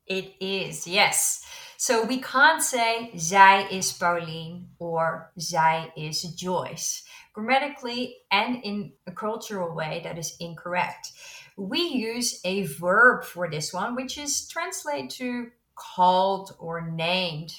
It 0.06 0.34
is, 0.40 0.86
yes. 0.86 1.44
So 1.76 2.04
we 2.04 2.20
can't 2.20 2.62
say 2.62 3.10
zij 3.16 3.66
is 3.70 3.92
Pauline 3.92 4.68
or 4.78 5.32
zij 5.38 5.92
is 5.96 6.22
Joyce. 6.22 7.02
Grammatically 7.32 8.16
and 8.30 8.62
in 8.62 8.92
a 9.06 9.12
cultural 9.12 9.74
way, 9.74 10.00
that 10.04 10.16
is 10.16 10.36
incorrect. 10.38 11.12
We 11.56 11.80
use 11.80 12.40
a 12.44 12.66
verb 12.66 13.24
for 13.24 13.50
this 13.50 13.72
one, 13.72 13.94
which 13.94 14.16
is 14.16 14.46
translated 14.48 15.10
to 15.18 15.50
called 15.74 16.56
or 16.58 16.80
named. 16.80 17.54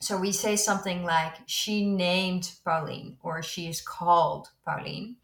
So 0.00 0.16
we 0.16 0.32
say 0.32 0.56
something 0.56 1.04
like, 1.04 1.34
she 1.46 1.86
named 1.86 2.52
Pauline 2.64 3.18
or 3.22 3.42
she 3.42 3.68
is 3.68 3.80
called 3.80 4.48
Pauline. 4.64 5.16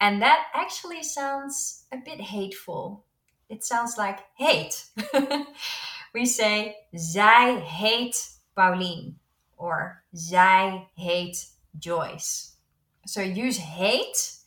And 0.00 0.22
that 0.22 0.46
actually 0.54 1.02
sounds 1.02 1.86
a 1.92 1.96
bit 1.96 2.20
hateful. 2.20 3.04
It 3.52 3.62
sounds 3.62 3.98
like 3.98 4.20
hate. 4.34 4.82
we 6.14 6.24
say, 6.24 6.74
zij 6.94 7.60
heet 7.60 8.40
Pauline 8.54 9.18
or 9.56 10.04
zij 10.12 10.88
heet 10.94 11.58
Joyce. 11.78 12.56
So 13.04 13.20
use 13.20 13.60
hate 13.60 14.38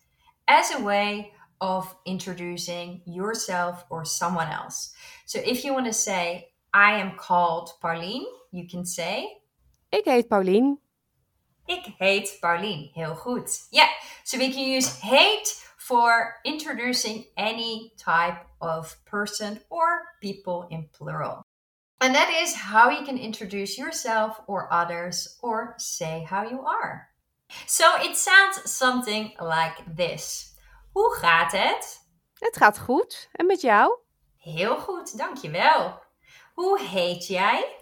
as 0.47 0.71
a 0.71 0.81
way 0.81 1.33
of 1.59 1.95
introducing 2.03 3.01
yourself 3.05 3.85
or 3.89 4.05
someone 4.05 4.49
else. 4.49 4.95
So 5.25 5.39
if 5.39 5.63
you 5.63 5.73
want 5.73 5.85
to 5.85 5.93
say, 5.93 6.49
I 6.73 6.99
am 6.99 7.15
called 7.15 7.77
Pauline, 7.79 8.25
you 8.51 8.67
can 8.67 8.85
say, 8.85 9.37
Ik 9.89 10.05
heet 10.05 10.27
Pauline. 10.27 10.79
Ik 11.67 11.93
heet 11.97 12.37
Pauline. 12.39 12.89
Heel 12.93 13.15
goed. 13.15 13.67
Yeah. 13.69 13.89
So 14.23 14.39
we 14.39 14.49
can 14.49 14.67
use 14.67 14.99
hate 14.99 15.64
for 15.87 16.33
introducing 16.43 17.25
any 17.37 17.93
type 17.97 18.45
of 18.59 18.95
person 19.05 19.59
or 19.69 20.01
people 20.19 20.65
in 20.69 20.89
plural. 20.91 21.43
And 22.01 22.15
that 22.15 22.29
is 22.41 22.55
how 22.55 22.89
you 22.89 23.05
can 23.05 23.17
introduce 23.17 23.77
yourself 23.77 24.41
or 24.47 24.67
others 24.73 25.37
or 25.41 25.75
say 25.77 26.25
how 26.29 26.49
you 26.49 26.65
are. 26.65 27.09
So 27.67 27.85
it 27.99 28.17
sounds 28.17 28.61
something 28.63 29.33
like 29.39 29.95
this. 29.95 30.55
Hoe 30.91 31.15
gaat 31.15 31.51
het? 31.51 31.99
Het 32.39 32.57
gaat 32.57 32.79
goed. 32.79 33.29
En 33.31 33.45
met 33.45 33.61
jou? 33.61 33.97
Heel 34.37 34.77
goed, 34.77 35.17
dankjewel. 35.17 36.01
Hoe 36.53 36.79
heet 36.79 37.27
jij? 37.27 37.75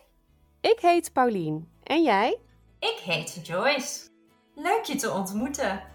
Ik 0.62 0.80
heet 0.80 1.14
Paulien. 1.14 1.72
En 1.84 2.04
jij? 2.04 2.40
Ik 2.80 3.00
heet 3.04 3.48
Joyce. 3.48 4.10
Leuk 4.56 4.84
je 4.84 4.96
te 4.96 5.12
ontmoeten. 5.12 5.93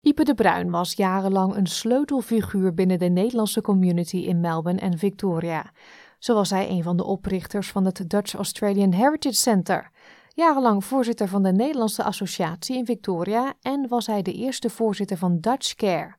Ipe 0.00 0.24
de 0.24 0.34
Bruin 0.34 0.70
was 0.70 0.92
jarenlang 0.92 1.56
een 1.56 1.66
sleutelfiguur 1.66 2.74
binnen 2.74 2.98
de 2.98 3.08
Nederlandse 3.08 3.60
community 3.60 4.16
in 4.16 4.40
Melbourne 4.40 4.80
en 4.80 4.98
Victoria. 4.98 5.72
Zo 6.18 6.34
was 6.34 6.50
hij 6.50 6.70
een 6.70 6.82
van 6.82 6.96
de 6.96 7.04
oprichters 7.04 7.70
van 7.70 7.84
het 7.84 8.10
Dutch 8.10 8.34
Australian 8.34 8.92
Heritage 8.92 9.34
Center. 9.34 9.90
Jarenlang 10.28 10.84
voorzitter 10.84 11.28
van 11.28 11.42
de 11.42 11.52
Nederlandse 11.52 12.02
Associatie 12.02 12.76
in 12.76 12.86
Victoria 12.86 13.54
en 13.60 13.88
was 13.88 14.06
hij 14.06 14.22
de 14.22 14.32
eerste 14.32 14.70
voorzitter 14.70 15.16
van 15.16 15.40
Dutch 15.40 15.74
Care. 15.74 16.16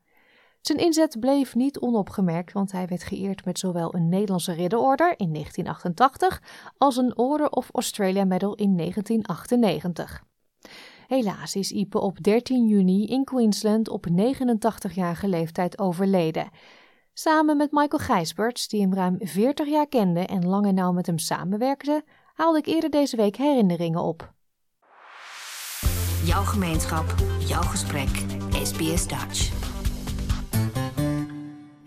Zijn 0.65 0.79
inzet 0.79 1.19
bleef 1.19 1.55
niet 1.55 1.79
onopgemerkt, 1.79 2.53
want 2.53 2.72
hij 2.72 2.88
werd 2.88 3.03
geëerd 3.03 3.45
met 3.45 3.60
zowel 3.60 3.95
een 3.95 4.10
Nederlandse 4.10 4.53
ridderorde 4.53 5.13
in 5.17 5.34
1988 5.34 6.41
als 6.77 6.98
een 6.98 7.17
Order 7.17 7.50
of 7.50 7.69
Australia 7.72 8.24
Medal 8.24 8.55
in 8.55 8.77
1998. 8.77 10.24
Helaas 11.07 11.55
is 11.55 11.72
Ipe 11.72 12.00
op 12.00 12.24
13 12.24 12.67
juni 12.67 13.05
in 13.05 13.24
Queensland 13.24 13.89
op 13.89 14.05
89-jarige 14.10 15.27
leeftijd 15.27 15.79
overleden. 15.79 16.50
Samen 17.13 17.57
met 17.57 17.72
Michael 17.72 18.03
Gijsberts, 18.03 18.67
die 18.67 18.81
hem 18.81 18.93
ruim 18.93 19.17
40 19.19 19.67
jaar 19.67 19.88
kende 19.88 20.19
en 20.19 20.45
lang 20.45 20.65
en 20.65 20.75
nauw 20.75 20.91
met 20.91 21.05
hem 21.05 21.17
samenwerkte, 21.17 22.03
haalde 22.34 22.57
ik 22.57 22.65
eerder 22.65 22.89
deze 22.89 23.15
week 23.15 23.36
herinneringen 23.36 24.01
op. 24.01 24.34
Jouw 26.24 26.43
gemeenschap, 26.43 27.15
jouw 27.39 27.62
gesprek, 27.62 28.25
SBS 28.63 29.07
Dutch. 29.07 29.64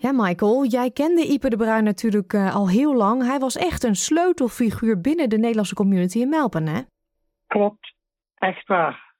Ja, 0.01 0.11
Michael, 0.11 0.65
jij 0.65 0.91
kende 0.91 1.27
Ipe 1.27 1.49
de 1.49 1.57
Bruin 1.57 1.83
natuurlijk 1.83 2.33
uh, 2.33 2.55
al 2.55 2.69
heel 2.69 2.95
lang. 2.95 3.23
Hij 3.23 3.39
was 3.39 3.57
echt 3.57 3.83
een 3.83 3.95
sleutelfiguur 3.95 5.01
binnen 5.01 5.29
de 5.29 5.37
Nederlandse 5.37 5.75
community 5.75 6.19
in 6.19 6.29
Melbourne, 6.29 6.71
hè? 6.71 6.81
Klopt, 7.47 7.93
echt 8.35 8.67
waar. 8.67 9.13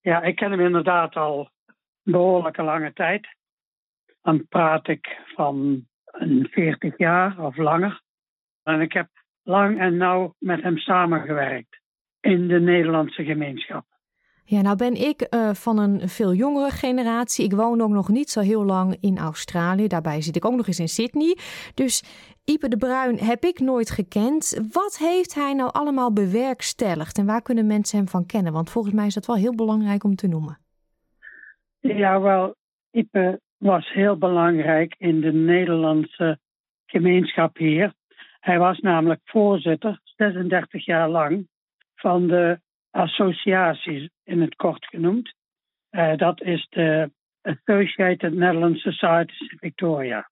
Ja, 0.00 0.22
ik 0.22 0.36
ken 0.36 0.50
hem 0.50 0.60
inderdaad 0.60 1.16
al 1.16 1.50
behoorlijke 2.02 2.62
lange 2.62 2.92
tijd. 2.92 3.26
Dan 4.22 4.46
praat 4.48 4.88
ik 4.88 5.20
van 5.34 5.86
een 6.04 6.48
40 6.50 6.98
jaar 6.98 7.38
of 7.38 7.56
langer. 7.56 8.00
En 8.62 8.80
ik 8.80 8.92
heb 8.92 9.08
lang 9.42 9.78
en 9.80 9.96
nauw 9.96 10.34
met 10.38 10.62
hem 10.62 10.78
samengewerkt 10.78 11.80
in 12.20 12.48
de 12.48 12.60
Nederlandse 12.60 13.24
gemeenschap. 13.24 13.84
Ja, 14.48 14.60
nou 14.60 14.76
ben 14.76 14.94
ik 14.94 15.26
uh, 15.34 15.50
van 15.50 15.78
een 15.78 16.08
veel 16.08 16.34
jongere 16.34 16.70
generatie. 16.70 17.44
Ik 17.44 17.52
woon 17.52 17.80
ook 17.80 17.90
nog 17.90 18.08
niet 18.08 18.30
zo 18.30 18.40
heel 18.40 18.64
lang 18.64 18.96
in 19.00 19.18
Australië. 19.18 19.86
Daarbij 19.86 20.20
zit 20.20 20.36
ik 20.36 20.44
ook 20.44 20.56
nog 20.56 20.66
eens 20.66 20.80
in 20.80 20.88
Sydney. 20.88 21.36
Dus 21.74 22.02
Ipe 22.44 22.68
de 22.68 22.76
Bruin 22.76 23.18
heb 23.18 23.44
ik 23.44 23.58
nooit 23.60 23.90
gekend. 23.90 24.68
Wat 24.72 24.98
heeft 24.98 25.34
hij 25.34 25.54
nou 25.54 25.70
allemaal 25.72 26.12
bewerkstelligd 26.12 27.18
en 27.18 27.26
waar 27.26 27.42
kunnen 27.42 27.66
mensen 27.66 27.98
hem 27.98 28.08
van 28.08 28.26
kennen? 28.26 28.52
Want 28.52 28.70
volgens 28.70 28.94
mij 28.94 29.06
is 29.06 29.14
dat 29.14 29.26
wel 29.26 29.36
heel 29.36 29.54
belangrijk 29.54 30.04
om 30.04 30.14
te 30.14 30.28
noemen. 30.28 30.58
Ja, 31.80 32.20
wel, 32.20 32.54
Ipe 32.90 33.40
was 33.56 33.92
heel 33.92 34.16
belangrijk 34.16 34.94
in 34.98 35.20
de 35.20 35.32
Nederlandse 35.32 36.38
gemeenschap 36.86 37.56
hier. 37.56 37.92
Hij 38.40 38.58
was 38.58 38.78
namelijk 38.78 39.20
voorzitter, 39.24 40.00
36 40.04 40.84
jaar 40.84 41.08
lang, 41.08 41.48
van 41.94 42.26
de 42.26 42.60
associaties 42.90 44.08
in 44.26 44.40
het 44.40 44.56
kort 44.56 44.86
genoemd. 44.86 45.34
Uh, 45.90 46.16
dat 46.16 46.42
is 46.42 46.66
de 46.70 47.10
Associated 47.42 48.32
Netherlands 48.34 48.82
Societies 48.82 49.54
Victoria. 49.58 50.30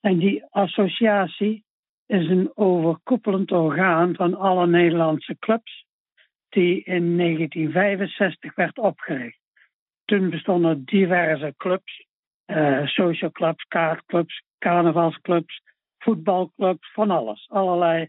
En 0.00 0.18
die 0.18 0.44
associatie 0.50 1.64
is 2.06 2.28
een 2.28 2.50
overkoepelend 2.54 3.52
orgaan 3.52 4.14
van 4.14 4.34
alle 4.34 4.66
Nederlandse 4.66 5.36
clubs, 5.38 5.84
die 6.48 6.82
in 6.82 7.16
1965 7.16 8.54
werd 8.54 8.78
opgericht. 8.78 9.38
Toen 10.04 10.30
bestonden 10.30 10.84
diverse 10.84 11.54
clubs, 11.56 12.06
uh, 12.46 12.86
social 12.86 13.30
clubs, 13.30 13.64
kaartclubs, 13.64 14.42
carnavalsclubs, 14.58 15.62
voetbalclubs, 15.98 16.92
van 16.92 17.10
alles. 17.10 17.48
Allerlei 17.48 18.08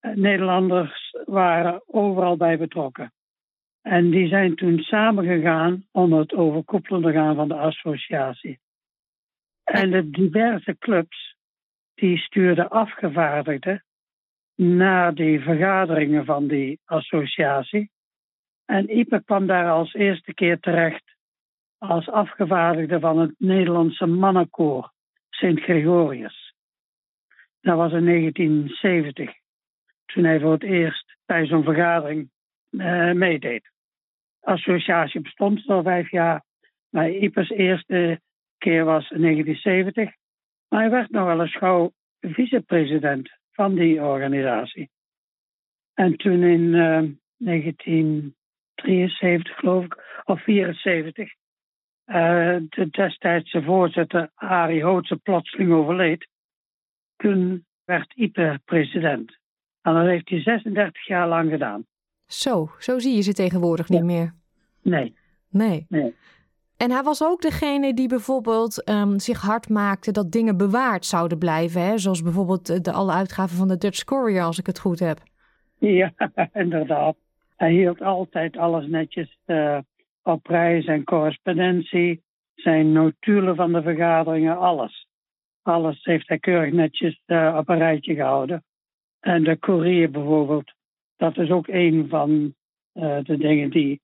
Nederlanders 0.00 1.16
waren 1.24 1.82
overal 1.86 2.36
bij 2.36 2.58
betrokken. 2.58 3.12
En 3.82 4.10
die 4.10 4.28
zijn 4.28 4.54
toen 4.54 4.78
samengegaan 4.78 5.86
onder 5.90 6.18
het 6.18 6.34
overkoepelende 6.34 7.06
orgaan 7.06 7.34
van 7.34 7.48
de 7.48 7.54
associatie. 7.54 8.60
En 9.64 9.90
de 9.90 10.10
diverse 10.10 10.76
clubs 10.78 11.36
die 11.94 12.18
stuurden 12.18 12.68
afgevaardigden 12.68 13.84
naar 14.54 15.14
die 15.14 15.40
vergaderingen 15.40 16.24
van 16.24 16.46
die 16.46 16.80
associatie. 16.84 17.90
En 18.64 18.98
Ipe 18.98 19.22
kwam 19.24 19.46
daar 19.46 19.70
als 19.70 19.94
eerste 19.94 20.34
keer 20.34 20.60
terecht 20.60 21.14
als 21.78 22.08
afgevaardigde 22.08 23.00
van 23.00 23.18
het 23.18 23.34
Nederlandse 23.38 24.06
mannenkoor 24.06 24.92
Sint 25.30 25.60
Gregorius. 25.60 26.54
Dat 27.60 27.76
was 27.76 27.92
in 27.92 28.04
1970 28.04 29.30
toen 30.06 30.24
hij 30.24 30.40
voor 30.40 30.52
het 30.52 30.62
eerst 30.62 31.16
bij 31.26 31.46
zo'n 31.46 31.64
vergadering 31.64 32.30
uh, 32.70 33.12
meedeed. 33.12 33.71
Associatie 34.42 35.20
bestond 35.20 35.66
al 35.66 35.82
vijf 35.82 36.10
jaar, 36.10 36.44
Maar 36.88 37.10
Ipes 37.10 37.50
eerste 37.50 38.20
keer 38.58 38.84
was 38.84 39.10
in 39.10 39.20
1970. 39.20 40.14
Maar 40.68 40.80
hij 40.80 40.90
werd 40.90 41.10
nog 41.10 41.24
wel 41.24 41.40
eens 41.40 41.56
gauw 41.56 41.92
vicepresident 42.20 43.30
van 43.50 43.74
die 43.74 44.02
organisatie. 44.02 44.90
En 45.94 46.16
toen 46.16 46.42
in 46.42 46.60
uh, 46.60 47.02
1973, 47.36 49.56
geloof 49.56 49.84
ik, 49.84 50.22
of 50.24 50.42
74, 50.42 51.34
uh, 52.06 52.56
de 52.68 52.88
destijdse 52.90 53.62
voorzitter 53.62 54.30
Arie 54.34 54.82
Hootse 54.82 55.16
plotseling 55.16 55.72
overleed. 55.72 56.28
Toen 57.16 57.66
werd 57.84 58.14
Ipe 58.14 58.60
president. 58.64 59.40
En 59.82 59.94
dat 59.94 60.06
heeft 60.06 60.28
hij 60.28 60.42
36 60.42 61.06
jaar 61.06 61.28
lang 61.28 61.50
gedaan. 61.50 61.86
Zo, 62.32 62.70
zo 62.78 62.98
zie 62.98 63.14
je 63.14 63.20
ze 63.20 63.32
tegenwoordig 63.32 63.88
niet 63.88 64.04
meer. 64.04 64.34
Nee. 64.82 65.14
Nee. 65.48 65.86
nee. 65.88 66.14
En 66.76 66.90
hij 66.90 67.02
was 67.02 67.24
ook 67.24 67.40
degene 67.42 67.94
die 67.94 68.08
bijvoorbeeld 68.08 68.88
um, 68.88 69.18
zich 69.18 69.40
hard 69.40 69.68
maakte 69.68 70.12
dat 70.12 70.32
dingen 70.32 70.56
bewaard 70.56 71.04
zouden 71.04 71.38
blijven. 71.38 71.80
Hè? 71.80 71.98
Zoals 71.98 72.22
bijvoorbeeld 72.22 72.84
de 72.84 72.92
alle 72.92 73.12
uitgaven 73.12 73.56
van 73.56 73.68
de 73.68 73.78
Dutch 73.78 74.04
Courier, 74.04 74.42
als 74.42 74.58
ik 74.58 74.66
het 74.66 74.78
goed 74.78 74.98
heb. 74.98 75.18
Ja, 75.78 76.12
inderdaad. 76.52 77.16
Hij 77.56 77.70
hield 77.70 78.02
altijd 78.02 78.56
alles 78.56 78.86
netjes 78.86 79.38
uh, 79.46 79.78
op 80.22 80.42
prijs 80.42 80.86
en 80.86 81.04
correspondentie. 81.04 82.22
Zijn 82.54 82.92
notulen 82.92 83.56
van 83.56 83.72
de 83.72 83.82
vergaderingen, 83.82 84.58
alles. 84.58 85.06
Alles 85.62 86.04
heeft 86.04 86.28
hij 86.28 86.38
keurig 86.38 86.72
netjes 86.72 87.22
uh, 87.26 87.56
op 87.58 87.68
een 87.68 87.78
rijtje 87.78 88.14
gehouden. 88.14 88.64
En 89.20 89.44
de 89.44 89.58
Courier 89.58 90.10
bijvoorbeeld, 90.10 90.72
dat 91.22 91.38
is 91.38 91.50
ook 91.50 91.68
een 91.68 92.08
van 92.08 92.54
uh, 92.94 93.18
de 93.22 93.36
dingen 93.36 93.70
die 93.70 94.00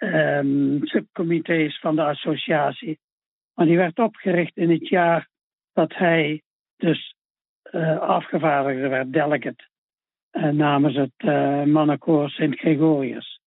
um, 0.00 0.86
subcomité's 0.86 1.80
van 1.80 1.96
de 1.96 2.04
associatie. 2.04 2.98
Maar 3.54 3.66
die 3.66 3.76
werd 3.76 3.98
opgericht 3.98 4.56
in 4.56 4.70
het 4.70 4.88
jaar 4.88 5.28
dat 5.72 5.94
hij 5.94 6.42
dus 6.76 7.14
uh, 7.70 7.98
afgevaardigde 7.98 8.88
werd, 8.88 9.12
delegate, 9.12 9.64
uh, 10.32 10.48
namens 10.48 10.96
het 10.96 11.22
mannenkoor 11.68 12.30
Sint 12.30 12.58
Gregorius. 12.58 13.40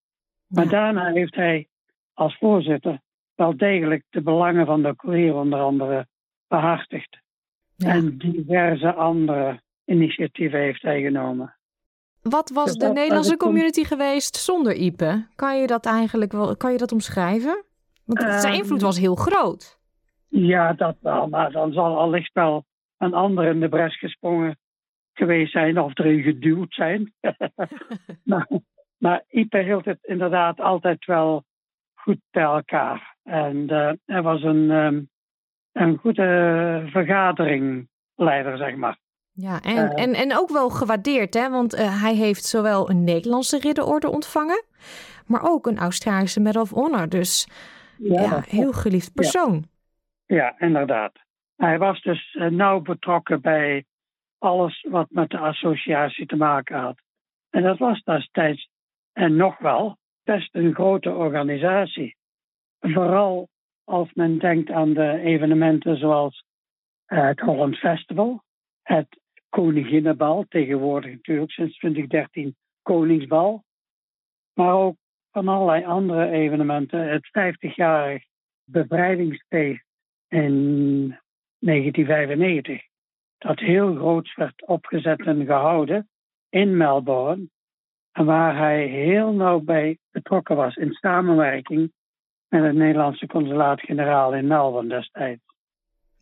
Maar 0.48 0.64
ja. 0.64 0.70
daarna 0.70 1.12
heeft 1.12 1.36
hij 1.36 1.68
als 2.14 2.38
voorzitter 2.38 3.00
wel 3.36 3.58
degelijk 3.58 4.04
de 4.10 4.22
belangen 4.22 4.66
van 4.66 4.82
de 4.82 4.96
courier 4.96 5.36
onder 5.36 5.60
andere 5.60 6.08
behartigd. 6.48 7.20
Ja. 7.76 7.90
En 7.90 8.18
diverse 8.18 8.94
andere 8.94 9.62
initiatieven 9.86 10.60
heeft 10.60 10.82
hij 10.82 11.02
genomen. 11.02 11.56
Wat 12.29 12.50
was 12.50 12.65
dus 12.65 12.75
de 12.75 12.94
Nederlandse 12.94 13.38
community 13.38 13.84
geweest 13.84 14.36
zonder 14.36 14.74
Ipe? 14.74 15.25
Kan 15.36 15.60
je 15.60 15.67
dat 15.67 15.86
eigenlijk 15.86 16.32
wel, 16.32 16.58
kan 16.58 16.72
je 16.72 16.77
dat 16.77 16.91
omschrijven? 16.91 17.63
Want 18.05 18.20
zijn 18.20 18.53
invloed 18.53 18.82
was 18.82 19.00
heel 19.00 19.15
groot. 19.15 19.79
Ja, 20.27 20.74
dat 20.74 20.96
wel, 21.00 21.27
maar 21.27 21.51
dan 21.51 21.74
zal 21.74 21.98
allicht 21.98 22.34
wel 22.34 22.65
een 22.98 23.13
ander 23.13 23.46
in 23.46 23.60
de 23.60 23.70
bres 23.70 24.00
gesprongen 24.00 24.58
geweest 25.13 25.51
zijn 25.51 25.79
of 25.79 25.98
erin 25.98 26.22
geduwd 26.22 26.74
zijn. 26.74 27.13
maar, 28.32 28.48
maar 28.98 29.24
Ipe 29.27 29.58
hield 29.58 29.86
het 29.86 30.00
inderdaad 30.01 30.60
altijd 30.60 31.05
wel 31.05 31.44
goed 31.94 32.20
bij 32.32 32.44
elkaar. 32.44 33.15
En 33.24 33.55
uh, 33.55 33.91
hij 34.05 34.22
was 34.22 34.44
een, 34.44 34.70
um, 34.70 35.10
een 35.72 35.98
goede 35.98 36.84
vergaderingleider, 36.88 38.58
zeg 38.58 38.75
maar. 38.75 38.98
Ja, 39.38 39.62
en, 39.62 39.75
uh, 39.75 40.04
en, 40.04 40.13
en 40.13 40.38
ook 40.38 40.50
wel 40.50 40.70
gewaardeerd, 40.70 41.34
hè? 41.34 41.50
want 41.50 41.75
uh, 41.75 42.01
hij 42.01 42.15
heeft 42.15 42.46
zowel 42.46 42.89
een 42.89 43.04
Nederlandse 43.04 43.60
ridderorde 43.60 44.10
ontvangen, 44.10 44.63
maar 45.25 45.42
ook 45.44 45.68
een 45.68 45.77
Australische 45.77 46.39
Medal 46.39 46.62
of 46.62 46.70
Honor. 46.70 47.10
Dus 47.10 47.48
ja, 47.98 48.22
ja 48.22 48.44
heel 48.48 48.72
geliefd 48.72 49.13
persoon. 49.13 49.65
Ja. 50.25 50.36
ja, 50.36 50.60
inderdaad. 50.60 51.13
Hij 51.55 51.77
was 51.77 52.01
dus 52.01 52.33
uh, 52.33 52.50
nauw 52.50 52.79
betrokken 52.79 53.42
bij 53.42 53.86
alles 54.38 54.86
wat 54.90 55.07
met 55.10 55.29
de 55.29 55.38
associatie 55.38 56.25
te 56.25 56.36
maken 56.36 56.79
had. 56.79 56.98
En 57.50 57.64
dat 57.64 57.77
was 57.77 58.03
destijds, 58.03 58.70
en 59.14 59.36
nog 59.36 59.57
wel, 59.57 59.98
best 60.24 60.55
een 60.55 60.74
grote 60.74 61.12
organisatie. 61.12 62.16
Vooral 62.79 63.48
als 63.83 64.14
men 64.14 64.40
denkt 64.40 64.72
aan 64.72 64.94
de 64.94 65.20
evenementen 65.20 65.98
zoals 65.98 66.44
het 67.05 67.40
Holland 67.40 67.77
Festival, 67.77 68.44
het 68.81 69.07
Koninginnenbal, 69.50 70.46
tegenwoordig 70.50 71.12
natuurlijk 71.12 71.51
sinds 71.51 71.77
2013 71.77 72.55
Koningsbal. 72.81 73.64
Maar 74.53 74.74
ook 74.74 74.96
van 75.31 75.48
allerlei 75.48 75.86
andere 75.86 76.29
evenementen. 76.29 77.10
Het 77.10 77.27
50-jarig 77.27 78.24
bevrijdingsfeest 78.64 79.86
in 80.27 80.53
1995. 81.60 82.81
Dat 83.38 83.60
heel 83.60 83.96
groots 83.96 84.36
werd 84.36 84.66
opgezet 84.66 85.25
en 85.25 85.46
gehouden 85.46 86.10
in 86.50 86.77
Melbourne. 86.77 87.48
En 88.12 88.25
waar 88.25 88.58
hij 88.58 88.86
heel 88.86 89.34
nauw 89.34 89.60
bij 89.60 89.98
betrokken 90.12 90.55
was 90.55 90.75
in 90.75 90.94
samenwerking 90.94 91.94
met 92.48 92.64
het 92.64 92.75
Nederlandse 92.75 93.27
consulaat-generaal 93.27 94.34
in 94.34 94.48
Melbourne 94.48 94.90
destijds. 94.90 95.45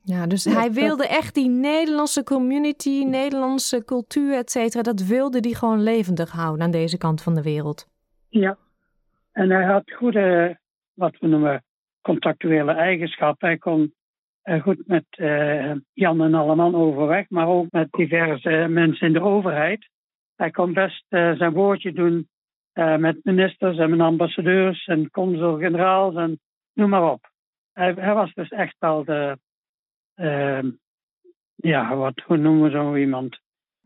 Ja, 0.05 0.27
dus 0.27 0.43
hij 0.43 0.71
wilde 0.71 1.07
echt 1.07 1.33
die 1.33 1.49
Nederlandse 1.49 2.23
community, 2.23 3.03
Nederlandse 3.03 3.85
cultuur, 3.85 4.37
et 4.37 4.51
cetera, 4.51 4.81
dat 4.81 5.05
wilde 5.05 5.39
hij 5.41 5.51
gewoon 5.51 5.83
levendig 5.83 6.31
houden 6.31 6.65
aan 6.65 6.71
deze 6.71 6.97
kant 6.97 7.23
van 7.23 7.35
de 7.35 7.41
wereld. 7.41 7.87
Ja, 8.29 8.57
en 9.31 9.49
hij 9.49 9.63
had 9.65 9.91
goede, 9.91 10.57
wat 10.93 11.17
we 11.19 11.27
noemen, 11.27 11.63
contactuele 12.01 12.71
eigenschappen. 12.71 13.47
Hij 13.47 13.57
kon 13.57 13.93
goed 14.61 14.87
met 14.87 15.05
uh, 15.09 15.71
Jan 15.93 16.21
en 16.21 16.33
Alleman 16.33 16.75
overweg, 16.75 17.29
maar 17.29 17.47
ook 17.47 17.67
met 17.71 17.87
diverse 17.91 18.65
mensen 18.69 19.07
in 19.07 19.13
de 19.13 19.21
overheid. 19.21 19.89
Hij 20.35 20.51
kon 20.51 20.73
best 20.73 21.05
uh, 21.09 21.31
zijn 21.37 21.53
woordje 21.53 21.93
doen 21.93 22.27
uh, 22.73 22.95
met 22.95 23.19
ministers 23.23 23.77
en 23.77 23.89
met 23.89 23.99
ambassadeurs 23.99 24.85
en 24.85 25.09
consul-generaals 25.09 26.15
en 26.15 26.39
noem 26.73 26.89
maar 26.89 27.11
op. 27.11 27.29
Hij, 27.73 27.93
hij 27.93 28.13
was 28.13 28.33
dus 28.33 28.49
echt 28.49 28.75
wel 28.79 29.03
de, 29.03 29.37
uh, 30.15 30.59
ja, 31.55 31.95
wat, 31.95 32.21
hoe 32.25 32.37
noemen 32.37 32.63
we 32.63 32.69
zo 32.69 32.95
iemand? 32.95 33.41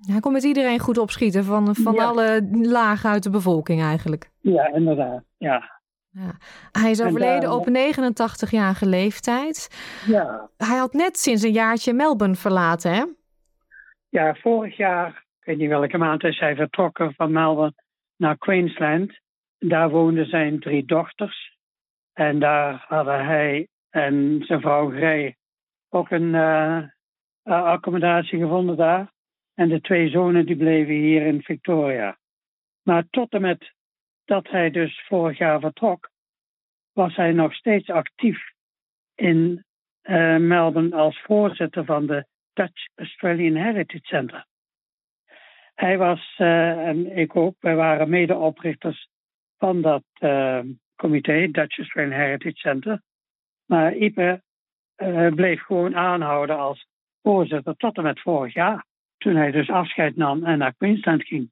Hij 0.06 0.20
kon 0.20 0.32
met 0.32 0.44
iedereen 0.44 0.80
goed 0.80 0.98
opschieten, 0.98 1.44
van, 1.44 1.76
van 1.76 1.94
ja. 1.94 2.04
alle 2.04 2.48
lagen 2.52 3.10
uit 3.10 3.24
de 3.24 3.30
bevolking 3.30 3.82
eigenlijk. 3.82 4.30
Ja, 4.40 4.74
inderdaad, 4.74 5.24
ja. 5.38 5.80
ja. 6.10 6.38
Hij 6.72 6.92
is 6.92 7.02
overleden 7.02 7.52
op 7.52 7.68
89-jarige 7.68 8.86
leeftijd. 8.86 9.70
Ja. 10.08 10.50
Hij 10.58 10.78
had 10.78 10.94
net 10.94 11.18
sinds 11.18 11.44
een 11.44 11.52
jaartje 11.52 11.94
Melbourne 11.94 12.36
verlaten, 12.36 12.92
hè? 12.92 13.04
Ja, 14.10 14.36
vorig 14.36 14.78
jaar, 14.78 15.10
ik 15.40 15.46
weet 15.46 15.58
niet 15.58 15.70
welke 15.70 15.98
maand, 15.98 16.24
is 16.24 16.40
hij 16.40 16.56
vertrokken 16.56 17.14
van 17.14 17.32
Melbourne 17.32 17.84
naar 18.18 18.38
Queensland. 18.38 19.20
Daar 19.60 19.90
woonden 19.90 20.26
zijn 20.26 20.60
drie 20.60 20.86
dochters. 20.86 21.58
En 22.14 22.40
daar 22.40 22.86
hadden 22.88 23.26
hij 23.26 23.68
en 23.90 24.44
zijn 24.46 24.62
vrouw 24.62 24.90
Grey 24.90 25.36
ook 25.90 26.12
een 26.12 26.34
uh, 26.34 26.84
accommodatie 27.44 28.40
gevonden 28.40 28.76
daar. 28.76 29.12
En 29.54 29.70
de 29.70 29.82
twee 29.82 30.10
zonen 30.10 30.46
die 30.46 30.58
bleven 30.58 30.94
hier 30.94 31.26
in 31.26 31.42
Victoria. 31.42 32.18
Maar 32.84 33.08
tot 33.10 33.34
en 33.34 33.42
met 33.42 33.74
dat 34.26 34.50
hij 34.50 34.72
dus 34.72 35.06
vorig 35.08 35.38
jaar 35.38 35.60
vertrok, 35.60 36.10
was 36.94 37.16
hij 37.16 37.32
nog 37.32 37.54
steeds 37.54 37.90
actief 37.90 38.52
in 39.16 39.66
uh, 40.04 40.38
Melbourne 40.38 40.96
als 40.96 41.22
voorzitter 41.22 41.86
van 41.86 42.06
de 42.06 42.26
Dutch 42.54 42.88
Australian 42.96 43.56
Heritage 43.56 44.06
Center. 44.06 44.46
Hij 45.76 45.98
was, 45.98 46.36
en 46.38 47.18
ik 47.18 47.36
ook, 47.36 47.56
wij 47.60 47.76
waren 47.76 48.10
medeoprichters 48.10 49.10
van 49.58 49.82
dat 49.82 50.04
uh, 50.20 50.60
comité, 50.96 51.52
Dutch 51.52 51.78
Australian 51.78 52.20
Heritage 52.20 52.58
Center. 52.58 53.02
Maar 53.66 53.96
Ipe 53.96 54.42
uh, 54.98 55.34
bleef 55.34 55.62
gewoon 55.62 55.96
aanhouden 55.96 56.58
als 56.58 56.88
voorzitter 57.22 57.76
tot 57.76 57.98
en 57.98 58.04
met 58.04 58.22
vorig 58.22 58.54
jaar. 58.54 58.86
Toen 59.18 59.36
hij 59.36 59.52
dus 59.52 59.70
afscheid 59.70 60.16
nam 60.16 60.44
en 60.44 60.58
naar 60.58 60.74
Queensland 60.74 61.24
ging. 61.24 61.52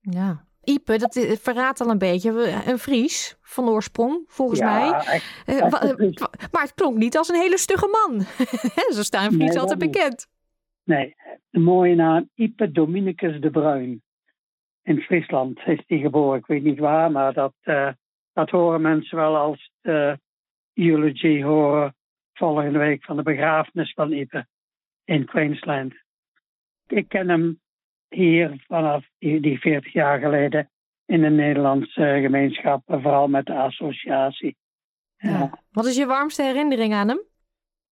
Ja. 0.00 0.46
Ipe, 0.64 0.98
dat 0.98 1.38
verraadt 1.40 1.80
al 1.80 1.90
een 1.90 1.98
beetje. 1.98 2.62
Een 2.66 2.78
Fries 2.78 3.38
van 3.42 3.68
oorsprong, 3.68 4.24
volgens 4.26 4.58
ja, 4.58 4.78
mij. 4.78 4.92
Echt, 4.92 5.42
echt 5.44 6.52
maar 6.52 6.62
het 6.62 6.74
klonk 6.74 6.96
niet 6.96 7.16
als 7.16 7.28
een 7.28 7.40
hele 7.40 7.58
stugge 7.58 7.88
man. 7.88 8.20
Zo 8.96 9.02
staan 9.02 9.32
Fries 9.32 9.48
nee, 9.48 9.58
altijd 9.58 9.78
bekend. 9.78 10.28
Nee, 10.84 11.14
de 11.50 11.58
mooie 11.58 11.94
naam 11.94 12.30
Ipe 12.34 12.70
Dominicus 12.70 13.40
de 13.40 13.50
Bruin. 13.50 14.02
In 14.82 15.00
Friesland 15.00 15.60
is 15.66 15.82
hij 15.86 15.98
geboren. 15.98 16.38
Ik 16.38 16.46
weet 16.46 16.62
niet 16.62 16.78
waar, 16.78 17.10
maar 17.10 17.32
dat, 17.32 17.54
uh, 17.64 17.88
dat 18.32 18.50
horen 18.50 18.80
mensen 18.80 19.16
wel 19.16 19.36
als 19.36 19.72
de 19.80 20.18
eulogy 20.74 21.42
horen 21.42 21.94
volgende 22.38 22.78
week 22.78 23.04
van 23.04 23.16
de 23.16 23.22
begrafenis 23.22 23.92
van 23.92 24.12
Ipe 24.12 24.46
in 25.04 25.24
Queensland. 25.24 25.94
Ik 26.86 27.08
ken 27.08 27.28
hem 27.28 27.60
hier 28.08 28.64
vanaf 28.66 29.06
die 29.18 29.58
40 29.60 29.92
jaar 29.92 30.18
geleden 30.18 30.70
in 31.06 31.20
de 31.20 31.30
Nederlandse 31.30 32.18
gemeenschap, 32.22 32.82
vooral 32.86 33.28
met 33.28 33.46
de 33.46 33.54
associatie. 33.54 34.56
Ja. 35.16 35.50
Wat 35.70 35.86
is 35.86 35.96
je 35.96 36.06
warmste 36.06 36.42
herinnering 36.42 36.94
aan 36.94 37.08
hem? 37.08 37.22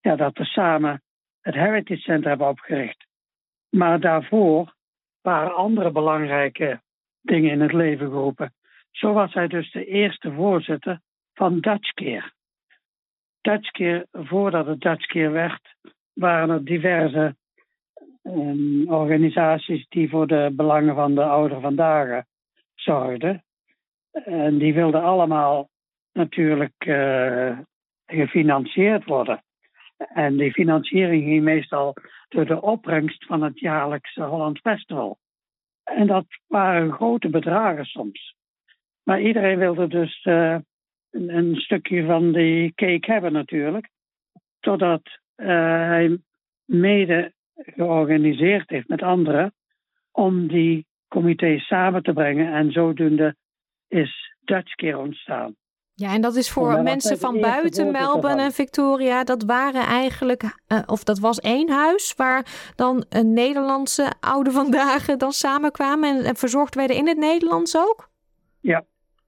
Ja, 0.01 0.17
dat 0.17 0.39
we 0.39 0.45
samen 0.45 1.03
het 1.41 1.55
Heritage 1.55 2.01
Center 2.01 2.29
hebben 2.29 2.49
opgericht. 2.49 3.07
Maar 3.69 4.01
daarvoor 4.01 4.75
waren 5.21 5.55
andere 5.55 5.91
belangrijke 5.91 6.83
dingen 7.21 7.51
in 7.51 7.61
het 7.61 7.73
leven 7.73 8.07
geroepen. 8.07 8.55
Zo 8.91 9.13
was 9.13 9.35
hij 9.35 9.49
dus 9.49 9.73
de 9.73 9.85
eerste 9.85 10.33
voorzitter 10.33 11.01
van 11.35 11.61
Dutch 11.61 11.93
Care. 13.47 13.59
Dutch 13.59 13.71
Care, 13.71 14.07
voordat 14.13 14.67
het 14.67 14.81
Dutch 14.81 15.07
Care 15.07 15.31
werd, 15.31 15.77
waren 16.13 16.51
er 16.51 16.65
diverse 16.65 17.37
um, 18.23 18.89
organisaties 18.89 19.89
die 19.89 20.09
voor 20.09 20.27
de 20.27 20.51
belangen 20.53 20.95
van 20.95 21.15
de 21.15 21.25
ouderen 21.25 21.63
vandaag 21.63 22.23
zorgden. 22.75 23.45
En 24.25 24.59
die 24.59 24.75
wilden 24.75 25.03
allemaal 25.03 25.69
natuurlijk 26.13 26.85
uh, 26.87 27.59
gefinancierd 28.07 29.05
worden. 29.05 29.43
En 29.97 30.37
die 30.37 30.53
financiering 30.53 31.25
ging 31.25 31.43
meestal 31.43 31.95
door 32.29 32.47
de 32.47 32.63
opbrengst 32.63 33.25
van 33.25 33.43
het 33.43 33.61
jaarlijkse 33.61 34.23
Holland 34.23 34.59
Festival. 34.59 35.19
En 35.85 36.07
dat 36.07 36.27
waren 36.47 36.93
grote 36.93 37.29
bedragen 37.29 37.85
soms. 37.85 38.35
Maar 39.03 39.21
iedereen 39.21 39.59
wilde 39.59 39.87
dus 39.87 40.25
uh, 40.25 40.57
een, 41.11 41.37
een, 41.37 41.57
stukje 41.57 42.05
van 42.05 42.33
die 42.33 42.73
cake 42.75 43.13
hebben 43.13 43.33
natuurlijk. 43.33 43.89
Totdat 44.61 45.03
uh, 45.37 45.47
hij 45.87 46.19
mede 46.65 47.33
georganiseerd 47.55 48.71
heeft 48.71 48.89
met 48.89 49.03
anderen 49.03 49.55
om 50.11 50.47
die 50.47 50.87
comité's 51.09 51.67
samen 51.67 52.03
te 52.03 52.13
brengen. 52.13 52.53
En 52.53 52.73
zodoende 52.73 53.37
is 53.89 54.35
Dutch 54.41 54.75
Care 54.75 54.99
ontstaan. 54.99 55.55
Ja, 55.95 56.13
en 56.13 56.21
dat 56.21 56.35
is 56.35 56.51
voor 56.51 56.83
mensen 56.83 57.19
van 57.19 57.41
buiten 57.41 57.91
Melbourne 57.91 58.43
en 58.43 58.53
Victoria. 58.53 59.25
Dat 59.25 59.45
waren 59.45 59.83
eigenlijk, 59.83 60.43
uh, 60.43 60.83
of 60.87 61.05
dat 61.05 61.19
was 61.19 61.41
één 61.41 61.71
huis 61.71 62.15
waar 62.17 62.47
dan 62.75 63.05
een 63.09 63.33
Nederlandse 63.33 64.13
oude 64.21 64.51
vandaag 64.51 65.07
dan 65.07 65.33
samenkwamen 65.33 66.19
en, 66.19 66.25
en 66.25 66.37
verzorgd 66.37 66.75
werden 66.75 66.97
in 66.97 67.09
het 67.09 67.17
Nederlands 67.17 67.77
ook? 67.77 68.11
Ja. 68.61 68.85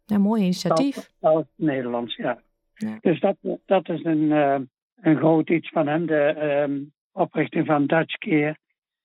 Ja, 0.08 0.18
mooi 0.18 0.42
initiatief. 0.42 1.10
Dat, 1.20 1.46
Nederlands, 1.54 2.16
ja. 2.16 2.40
ja. 2.74 2.98
Dus 3.00 3.20
dat, 3.20 3.36
dat 3.66 3.88
is 3.88 4.04
een, 4.04 4.22
uh, 4.22 4.58
een 5.00 5.16
groot 5.16 5.50
iets 5.50 5.68
van 5.68 5.86
hem, 5.86 6.06
de 6.06 6.40
um, 6.68 6.92
oprichting 7.12 7.66
van 7.66 7.86
Dutch 7.86 8.18
Care. 8.18 8.56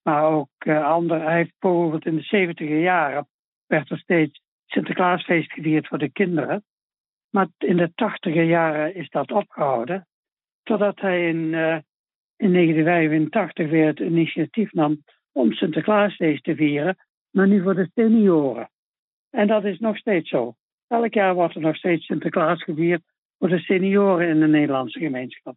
Maar 0.01 0.23
ook 0.23 0.49
uh, 0.65 0.85
ander, 0.85 1.21
hij 1.21 1.35
heeft 1.35 1.53
bijvoorbeeld 1.59 2.05
in 2.05 2.15
de 2.15 2.21
70 2.21 2.67
jaren 2.67 3.27
werd 3.67 3.89
er 3.89 3.97
steeds 3.97 4.41
Sinterklaasfeest 4.65 5.51
gevierd 5.51 5.87
voor 5.87 5.97
de 5.97 6.11
kinderen. 6.11 6.63
Maar 7.29 7.47
in 7.57 7.77
de 7.77 7.91
tachtiger 7.95 8.43
jaren 8.43 8.95
is 8.95 9.09
dat 9.09 9.31
opgehouden. 9.31 10.07
Totdat 10.63 10.99
hij 10.99 11.27
in, 11.27 11.37
uh, 11.37 11.77
in 12.35 12.53
1985 12.53 13.69
weer 13.69 13.85
het 13.85 13.99
initiatief 13.99 14.71
nam 14.71 15.03
om 15.31 15.51
Sinterklaasfeest 15.51 16.43
te 16.43 16.55
vieren, 16.55 16.97
maar 17.29 17.47
nu 17.47 17.61
voor 17.61 17.75
de 17.75 17.89
senioren. 17.93 18.69
En 19.29 19.47
dat 19.47 19.63
is 19.63 19.79
nog 19.79 19.97
steeds 19.97 20.29
zo. 20.29 20.55
Elk 20.93 21.13
jaar 21.13 21.33
wordt 21.33 21.55
er 21.55 21.61
nog 21.61 21.75
steeds 21.75 22.05
Sinterklaas 22.05 22.63
gevierd 22.63 23.01
voor 23.39 23.49
de 23.49 23.59
senioren 23.59 24.27
in 24.27 24.39
de 24.39 24.47
Nederlandse 24.47 24.99
gemeenschap. 24.99 25.55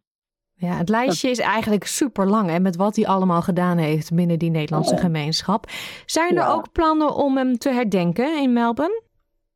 Ja, 0.53 0.77
het 0.77 0.89
lijstje 0.89 1.29
is 1.29 1.39
eigenlijk 1.39 1.83
super 1.83 2.25
lang 2.25 2.49
hè, 2.49 2.59
met 2.59 2.75
wat 2.75 2.95
hij 2.95 3.05
allemaal 3.05 3.41
gedaan 3.41 3.77
heeft 3.77 4.15
binnen 4.15 4.39
die 4.39 4.49
Nederlandse 4.49 4.97
gemeenschap. 4.97 5.65
Zijn 6.05 6.37
er 6.37 6.43
ja. 6.43 6.51
ook 6.51 6.71
plannen 6.71 7.15
om 7.15 7.37
hem 7.37 7.57
te 7.57 7.69
herdenken 7.69 8.41
in 8.41 8.53
Melbourne? 8.53 9.01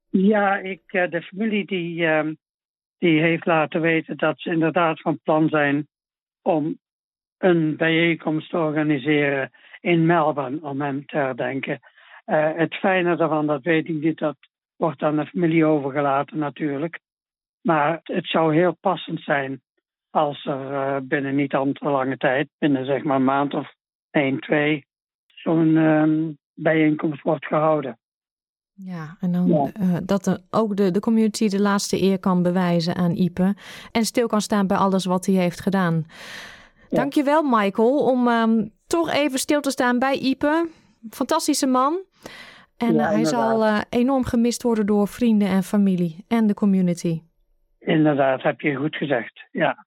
Ja, 0.09 0.57
ik, 0.57 0.81
de 0.87 1.21
familie 1.21 1.65
die, 1.65 2.01
uh, 2.01 2.29
die 2.97 3.21
heeft 3.21 3.45
laten 3.45 3.81
weten 3.81 4.17
dat 4.17 4.39
ze 4.39 4.49
inderdaad 4.49 5.01
van 5.01 5.19
plan 5.23 5.49
zijn 5.49 5.87
om 6.41 6.79
een 7.37 7.77
bijeenkomst 7.77 8.49
te 8.49 8.57
organiseren 8.57 9.51
in 9.79 10.05
Melbourne 10.05 10.59
om 10.61 10.81
hem 10.81 11.05
te 11.05 11.17
herdenken. 11.17 11.79
Uh, 12.25 12.49
het 12.55 12.75
fijne 12.75 13.15
daarvan, 13.15 13.47
dat 13.47 13.63
weet 13.63 13.87
ik 13.87 14.01
niet, 14.01 14.17
dat 14.17 14.37
wordt 14.81 15.01
aan 15.01 15.15
de 15.15 15.25
familie 15.25 15.65
overgelaten 15.65 16.37
natuurlijk. 16.37 16.99
Maar 17.61 17.99
het 18.03 18.27
zou 18.27 18.55
heel 18.55 18.77
passend 18.79 19.21
zijn 19.21 19.61
als 20.09 20.45
er 20.45 20.71
uh, 20.71 20.97
binnen 21.03 21.35
niet 21.35 21.53
al 21.53 21.71
te 21.71 21.89
lange 21.89 22.17
tijd, 22.17 22.49
binnen 22.57 22.85
zeg 22.85 23.03
maar 23.03 23.15
een 23.15 23.23
maand 23.23 23.53
of 23.53 23.73
één, 24.09 24.39
twee, 24.39 24.85
zo'n 25.25 25.75
um, 25.75 26.37
bijeenkomst 26.53 27.21
wordt 27.21 27.45
gehouden. 27.45 27.99
Ja, 28.73 29.17
en 29.19 29.31
dan 29.31 29.47
ja. 29.47 29.71
Uh, 29.81 29.97
dat 30.05 30.23
de, 30.23 30.41
ook 30.49 30.75
de, 30.75 30.91
de 30.91 30.99
community 30.99 31.47
de 31.49 31.61
laatste 31.61 32.01
eer 32.01 32.19
kan 32.19 32.43
bewijzen 32.43 32.95
aan 32.95 33.11
Ipe. 33.11 33.55
En 33.91 34.05
stil 34.05 34.27
kan 34.27 34.41
staan 34.41 34.67
bij 34.67 34.77
alles 34.77 35.05
wat 35.05 35.25
hij 35.25 35.35
heeft 35.35 35.61
gedaan. 35.61 36.05
Ja. 36.89 36.97
Dankjewel, 36.97 37.43
Michael, 37.43 37.97
om 37.97 38.27
um, 38.27 38.71
toch 38.87 39.11
even 39.11 39.39
stil 39.39 39.61
te 39.61 39.71
staan 39.71 39.99
bij 39.99 40.17
Ipe. 40.17 40.69
Fantastische 41.09 41.67
man. 41.67 41.99
En 42.81 42.93
ja, 42.93 42.99
uh, 43.01 43.09
hij 43.09 43.25
zal 43.25 43.63
uh, 43.63 43.81
enorm 43.89 44.23
gemist 44.23 44.63
worden 44.63 44.85
door 44.85 45.07
vrienden 45.07 45.47
en 45.47 45.63
familie 45.63 46.25
en 46.27 46.47
de 46.47 46.53
community. 46.53 47.21
Inderdaad, 47.79 48.41
heb 48.41 48.61
je 48.61 48.75
goed 48.75 48.95
gezegd. 48.95 49.47
Ja. 49.51 49.85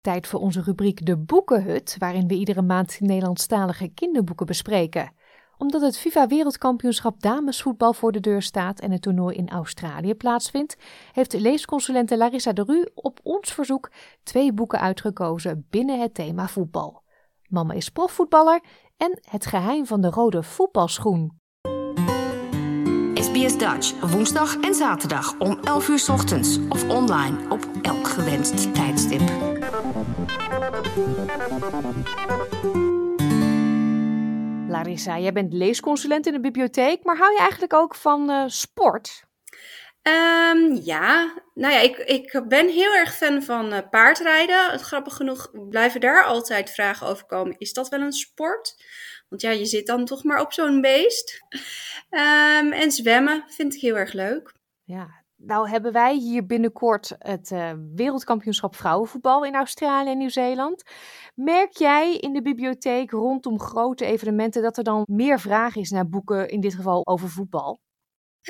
Tijd 0.00 0.26
voor 0.26 0.40
onze 0.40 0.62
rubriek 0.62 1.06
De 1.06 1.18
Boekenhut, 1.18 1.96
waarin 1.98 2.26
we 2.26 2.34
iedere 2.34 2.62
maand 2.62 3.00
Nederlandstalige 3.00 3.94
kinderboeken 3.94 4.46
bespreken 4.46 5.12
omdat 5.60 5.80
het 5.80 5.98
FIFA 5.98 6.26
Wereldkampioenschap 6.26 7.20
damesvoetbal 7.20 7.92
voor 7.92 8.12
de 8.12 8.20
deur 8.20 8.42
staat 8.42 8.80
en 8.80 8.90
het 8.90 9.02
toernooi 9.02 9.36
in 9.36 9.48
Australië 9.48 10.14
plaatsvindt, 10.14 10.76
heeft 11.12 11.40
leesconsulente 11.40 12.16
Larissa 12.16 12.52
de 12.52 12.62
Ru 12.62 12.88
op 12.94 13.20
ons 13.22 13.52
verzoek 13.52 13.90
twee 14.22 14.52
boeken 14.52 14.80
uitgekozen 14.80 15.66
binnen 15.70 16.00
het 16.00 16.14
thema 16.14 16.48
voetbal. 16.48 17.02
Mama 17.48 17.74
is 17.74 17.88
profvoetballer 17.88 18.60
en 18.96 19.18
Het 19.30 19.46
geheim 19.46 19.86
van 19.86 20.00
de 20.00 20.10
rode 20.10 20.42
voetbalschoen. 20.42 21.39
SBS 23.30 23.58
Dutch, 23.58 23.92
woensdag 24.00 24.56
en 24.60 24.74
zaterdag 24.74 25.38
om 25.38 25.58
11 25.64 25.88
uur 25.88 26.04
ochtends 26.10 26.58
of 26.68 26.88
online 26.88 27.36
op 27.48 27.66
elk 27.82 28.08
gewenst 28.08 28.74
tijdstip. 28.74 29.20
Larissa, 34.68 35.18
jij 35.18 35.32
bent 35.32 35.52
leesconsulent 35.52 36.26
in 36.26 36.32
de 36.32 36.40
bibliotheek, 36.40 37.04
maar 37.04 37.16
hou 37.16 37.32
je 37.32 37.38
eigenlijk 37.38 37.74
ook 37.74 37.94
van 37.94 38.30
uh, 38.30 38.44
sport? 38.46 39.24
Um, 40.02 40.74
ja, 40.82 41.34
nou 41.54 41.74
ja, 41.74 41.80
ik, 41.80 41.96
ik 41.96 42.42
ben 42.48 42.68
heel 42.68 42.94
erg 42.94 43.16
fan 43.16 43.42
van 43.42 43.72
uh, 43.72 43.78
paardrijden. 43.90 44.70
Het, 44.70 44.80
grappig 44.80 45.14
genoeg 45.14 45.50
blijven 45.68 46.00
daar 46.00 46.24
altijd 46.24 46.70
vragen 46.70 47.06
over 47.06 47.26
komen. 47.26 47.58
Is 47.58 47.72
dat 47.72 47.88
wel 47.88 48.00
een 48.00 48.12
sport? 48.12 48.76
Want 49.30 49.42
ja, 49.42 49.50
je 49.50 49.66
zit 49.66 49.86
dan 49.86 50.04
toch 50.04 50.24
maar 50.24 50.40
op 50.40 50.52
zo'n 50.52 50.80
beest. 50.80 51.40
Um, 52.10 52.72
en 52.72 52.92
zwemmen 52.92 53.44
vind 53.46 53.74
ik 53.74 53.80
heel 53.80 53.96
erg 53.96 54.12
leuk. 54.12 54.54
Ja, 54.84 55.08
nou 55.36 55.68
hebben 55.68 55.92
wij 55.92 56.14
hier 56.14 56.46
binnenkort 56.46 57.16
het 57.18 57.50
uh, 57.50 57.70
wereldkampioenschap 57.94 58.76
vrouwenvoetbal 58.76 59.44
in 59.44 59.54
Australië 59.54 60.10
en 60.10 60.18
Nieuw-Zeeland. 60.18 60.82
Merk 61.34 61.76
jij 61.76 62.16
in 62.16 62.32
de 62.32 62.42
bibliotheek 62.42 63.10
rondom 63.10 63.60
grote 63.60 64.04
evenementen 64.04 64.62
dat 64.62 64.76
er 64.76 64.84
dan 64.84 65.04
meer 65.10 65.40
vraag 65.40 65.76
is 65.76 65.90
naar 65.90 66.08
boeken, 66.08 66.48
in 66.48 66.60
dit 66.60 66.74
geval 66.74 67.06
over 67.06 67.28
voetbal? 67.28 67.80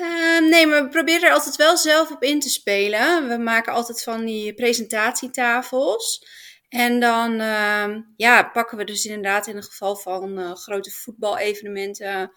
Uh, 0.01 0.49
nee, 0.49 0.67
maar 0.67 0.83
we 0.83 0.89
proberen 0.89 1.27
er 1.27 1.33
altijd 1.33 1.55
wel 1.55 1.77
zelf 1.77 2.11
op 2.11 2.23
in 2.23 2.39
te 2.39 2.49
spelen. 2.49 3.27
We 3.27 3.37
maken 3.37 3.73
altijd 3.73 4.03
van 4.03 4.25
die 4.25 4.53
presentatietafels. 4.53 6.25
En 6.71 6.99
dan 6.99 7.31
uh, 7.31 7.97
ja, 8.15 8.43
pakken 8.43 8.77
we 8.77 8.83
dus 8.83 9.05
inderdaad 9.05 9.47
in 9.47 9.55
het 9.55 9.65
geval 9.65 9.95
van 9.95 10.39
uh, 10.39 10.51
grote 10.51 10.91
voetbalevenementen 10.91 12.31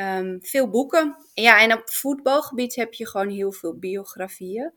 um, 0.00 0.38
veel 0.40 0.70
boeken. 0.70 1.16
Ja, 1.34 1.60
en 1.60 1.72
op 1.72 1.90
voetbalgebied 1.90 2.74
heb 2.74 2.92
je 2.92 3.08
gewoon 3.08 3.28
heel 3.28 3.52
veel 3.52 3.78
biografieën. 3.78 4.72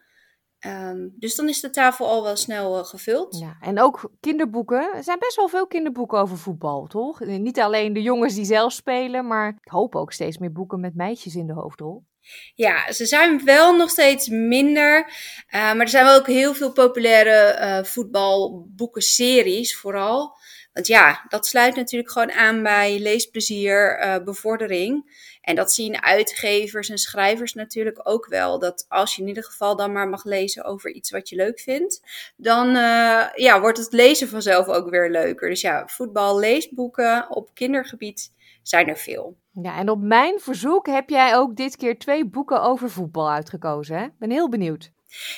Um, 0.65 1.15
dus 1.19 1.35
dan 1.35 1.49
is 1.49 1.59
de 1.59 1.69
tafel 1.69 2.07
al 2.07 2.23
wel 2.23 2.35
snel 2.35 2.77
uh, 2.77 2.83
gevuld. 2.83 3.37
Ja, 3.37 3.57
en 3.59 3.81
ook 3.81 4.11
kinderboeken. 4.19 4.93
Er 4.95 5.03
zijn 5.03 5.19
best 5.19 5.35
wel 5.35 5.47
veel 5.47 5.67
kinderboeken 5.67 6.19
over 6.19 6.37
voetbal, 6.37 6.85
toch? 6.85 7.19
Niet 7.19 7.59
alleen 7.59 7.93
de 7.93 8.01
jongens 8.01 8.35
die 8.35 8.45
zelf 8.45 8.71
spelen, 8.71 9.27
maar 9.27 9.49
ik 9.49 9.71
hoop 9.71 9.95
ook 9.95 10.11
steeds 10.11 10.37
meer 10.37 10.51
boeken 10.51 10.79
met 10.79 10.95
meisjes 10.95 11.35
in 11.35 11.47
de 11.47 11.53
hoofdrol. 11.53 12.03
Ja, 12.55 12.91
ze 12.91 13.05
zijn 13.05 13.45
wel 13.45 13.75
nog 13.75 13.89
steeds 13.89 14.27
minder. 14.27 14.99
Uh, 15.05 15.51
maar 15.51 15.79
er 15.79 15.89
zijn 15.89 16.05
wel 16.05 16.17
ook 16.17 16.27
heel 16.27 16.53
veel 16.53 16.71
populaire 16.71 17.57
uh, 17.59 17.83
voetbalboekenseries 17.83 19.77
vooral. 19.77 20.37
Want 20.73 20.87
ja, 20.87 21.25
dat 21.27 21.47
sluit 21.47 21.75
natuurlijk 21.75 22.11
gewoon 22.11 22.31
aan 22.31 22.63
bij 22.63 22.99
leesplezier, 22.99 23.99
uh, 23.99 24.17
bevordering. 24.23 25.23
En 25.41 25.55
dat 25.55 25.73
zien 25.73 26.03
uitgevers 26.03 26.89
en 26.89 26.97
schrijvers 26.97 27.53
natuurlijk 27.53 27.99
ook 28.03 28.27
wel. 28.27 28.59
Dat 28.59 28.85
als 28.87 29.15
je 29.15 29.21
in 29.21 29.27
ieder 29.27 29.43
geval 29.43 29.75
dan 29.75 29.91
maar 29.91 30.09
mag 30.09 30.23
lezen 30.23 30.63
over 30.63 30.91
iets 30.91 31.11
wat 31.11 31.29
je 31.29 31.35
leuk 31.35 31.59
vindt, 31.59 32.01
dan 32.37 32.67
ja, 33.35 33.59
wordt 33.59 33.77
het 33.77 33.93
lezen 33.93 34.27
vanzelf 34.27 34.67
ook 34.67 34.89
weer 34.89 35.11
leuker. 35.11 35.49
Dus 35.49 35.61
ja, 35.61 35.87
voetbal, 35.87 36.39
leesboeken 36.39 37.29
op 37.29 37.49
kindergebied 37.53 38.31
zijn 38.67 38.87
er 38.87 38.97
veel. 38.97 39.37
Ja, 39.51 39.77
en 39.77 39.89
op 39.89 40.01
mijn 40.01 40.39
verzoek 40.39 40.87
heb 40.87 41.09
jij 41.09 41.35
ook 41.37 41.55
dit 41.55 41.77
keer 41.77 41.99
twee 41.99 42.25
boeken 42.25 42.61
over 42.61 42.89
voetbal 42.89 43.29
uitgekozen. 43.31 43.97
Hè? 43.97 44.07
Ben 44.19 44.31
heel 44.31 44.49
benieuwd. 44.49 44.91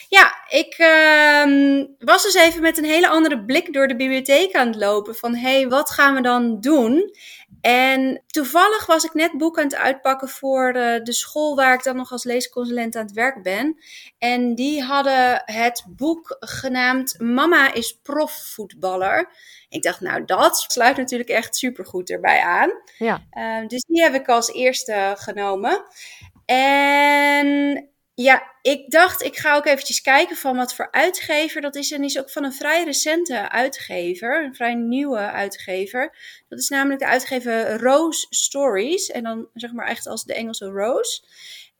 Ja, 0.10 0.36
ik 0.50 0.74
ehm, 0.78 1.86
was 2.00 2.24
dus 2.24 2.36
even 2.36 2.62
met 2.62 2.78
een 2.78 2.86
hele 2.86 3.10
andere 3.10 3.46
blik 3.46 3.74
door 3.74 3.88
de 3.88 3.96
bibliotheek 3.96 4.56
aan 4.56 4.68
het 4.68 4.76
lopen. 4.76 5.16
Van 5.16 5.36
hé, 5.36 5.58
hey, 5.58 5.68
wat 5.68 5.90
gaan 5.90 6.16
we 6.16 6.22
dan 6.22 6.60
doen? 6.60 7.16
En 7.62 8.24
toevallig 8.28 8.86
was 8.86 9.04
ik 9.04 9.13
net 9.13 9.38
boeken 9.38 9.63
aan 9.63 9.70
het 9.70 9.78
uitpakken 9.78 10.30
voor 10.30 10.74
de, 10.74 11.00
de 11.04 11.13
school 11.13 11.56
waar 11.56 11.74
ik 11.74 11.84
dan 11.84 11.96
nog 11.96 12.12
als 12.12 12.24
leesconsulent 12.24 12.96
aan 12.96 13.06
het 13.06 13.13
werk 13.13 13.44
ben. 13.44 13.78
En 14.18 14.56
die 14.56 14.84
hadden 14.84 15.42
het 15.46 15.86
boek 15.88 16.36
genaamd 16.40 17.20
Mama 17.20 17.74
is 17.74 18.00
profvoetballer. 18.04 19.30
Ik 19.70 19.84
dacht, 19.84 20.02
nou, 20.02 20.26
dat 20.26 20.66
sluit 20.68 20.98
natuurlijk 20.98 21.30
echt 21.30 21.56
supergoed 21.56 22.10
erbij 22.10 22.42
aan. 22.42 22.70
Ja. 22.98 23.24
Uh, 23.32 23.68
dus 23.68 23.82
die 23.82 24.02
heb 24.02 24.13
ik 24.13 24.28
als 24.28 24.54
eerste 24.54 25.16
genomen. 25.18 25.84
En 26.46 27.90
ja, 28.24 28.56
ik 28.62 28.92
dacht, 28.92 29.24
ik 29.24 29.38
ga 29.38 29.56
ook 29.56 29.66
eventjes 29.66 30.02
kijken 30.02 30.36
van 30.36 30.56
wat 30.56 30.76
voor 30.76 30.92
uitgever 30.92 31.62
dat 31.62 31.76
is. 31.76 31.92
En 31.92 32.04
is 32.04 32.20
ook 32.20 32.30
van 32.30 32.44
een 32.44 32.54
vrij 32.54 32.84
recente 32.84 33.50
uitgever, 33.50 34.44
een 34.44 34.56
vrij 34.56 34.74
nieuwe 34.74 35.18
uitgever. 35.18 36.18
Dat 36.48 36.60
is 36.60 36.70
namelijk 36.70 37.00
de 37.00 37.08
uitgever 37.08 37.80
Rose 37.82 38.26
Stories. 38.30 39.12
En 39.12 39.24
dan 39.24 39.48
zeg 39.54 39.74
maar 39.74 39.88
echt 39.88 40.08
als 40.08 40.24
de 40.24 40.34
Engelse 40.34 40.66
Rose. 40.66 41.22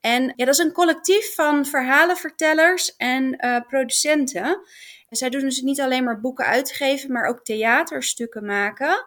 En 0.00 0.32
ja, 0.36 0.44
dat 0.44 0.58
is 0.58 0.64
een 0.64 0.72
collectief 0.72 1.34
van 1.34 1.66
verhalenvertellers 1.66 2.96
en 2.96 3.44
uh, 3.44 3.60
producenten. 3.68 4.60
En 5.08 5.16
zij 5.16 5.30
doen 5.30 5.40
dus 5.40 5.60
niet 5.60 5.80
alleen 5.80 6.04
maar 6.04 6.20
boeken 6.20 6.44
uitgeven, 6.44 7.12
maar 7.12 7.28
ook 7.28 7.44
theaterstukken 7.44 8.44
maken. 8.44 9.06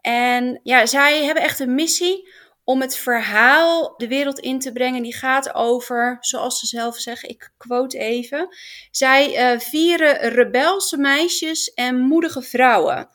En 0.00 0.60
ja, 0.62 0.86
zij 0.86 1.24
hebben 1.24 1.42
echt 1.42 1.60
een 1.60 1.74
missie 1.74 2.28
om 2.68 2.80
het 2.80 2.96
verhaal 2.96 3.94
de 3.96 4.08
wereld 4.08 4.38
in 4.38 4.58
te 4.58 4.72
brengen. 4.72 5.02
Die 5.02 5.14
gaat 5.14 5.54
over, 5.54 6.16
zoals 6.20 6.58
ze 6.58 6.66
zelf 6.66 6.96
zeggen, 6.96 7.28
ik 7.28 7.52
quote 7.56 7.98
even. 7.98 8.48
Zij 8.90 9.52
uh, 9.52 9.60
vieren 9.60 10.28
rebelse 10.28 10.96
meisjes 10.96 11.72
en 11.74 11.98
moedige 11.98 12.42
vrouwen. 12.42 13.08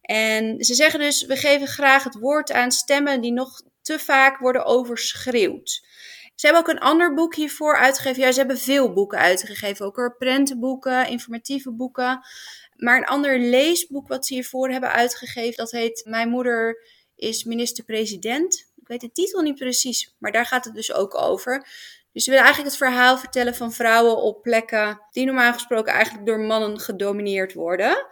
En 0.00 0.64
ze 0.64 0.74
zeggen 0.74 1.00
dus, 1.00 1.26
we 1.26 1.36
geven 1.36 1.66
graag 1.66 2.04
het 2.04 2.18
woord 2.18 2.52
aan 2.52 2.72
stemmen 2.72 3.20
die 3.20 3.32
nog 3.32 3.62
te 3.82 3.98
vaak 3.98 4.38
worden 4.38 4.64
overschreeuwd. 4.64 5.86
Ze 6.34 6.46
hebben 6.46 6.62
ook 6.62 6.76
een 6.76 6.88
ander 6.88 7.14
boek 7.14 7.34
hiervoor 7.34 7.76
uitgegeven. 7.76 8.22
Ja, 8.22 8.32
ze 8.32 8.38
hebben 8.38 8.58
veel 8.58 8.92
boeken 8.92 9.18
uitgegeven. 9.18 9.86
Ook 9.86 9.98
al 9.98 10.14
prentenboeken, 10.18 11.08
informatieve 11.08 11.72
boeken. 11.72 12.20
Maar 12.76 12.96
een 12.96 13.06
ander 13.06 13.38
leesboek 13.38 14.08
wat 14.08 14.26
ze 14.26 14.34
hiervoor 14.34 14.70
hebben 14.70 14.92
uitgegeven, 14.92 15.56
dat 15.56 15.70
heet 15.70 16.04
Mijn 16.04 16.28
moeder 16.28 16.78
is 17.20 17.44
minister-president 17.44 18.69
weet 18.90 19.00
de 19.00 19.12
titel 19.12 19.42
niet 19.42 19.58
precies, 19.58 20.14
maar 20.18 20.32
daar 20.32 20.46
gaat 20.46 20.64
het 20.64 20.74
dus 20.74 20.92
ook 20.92 21.14
over. 21.14 21.66
Dus 22.12 22.24
we 22.24 22.30
willen 22.30 22.46
eigenlijk 22.46 22.76
het 22.76 22.86
verhaal 22.86 23.18
vertellen 23.18 23.54
van 23.54 23.72
vrouwen 23.72 24.16
op 24.16 24.42
plekken 24.42 25.00
die 25.10 25.24
normaal 25.24 25.52
gesproken 25.52 25.92
eigenlijk 25.92 26.26
door 26.26 26.40
mannen 26.40 26.80
gedomineerd 26.80 27.52
worden. 27.52 28.06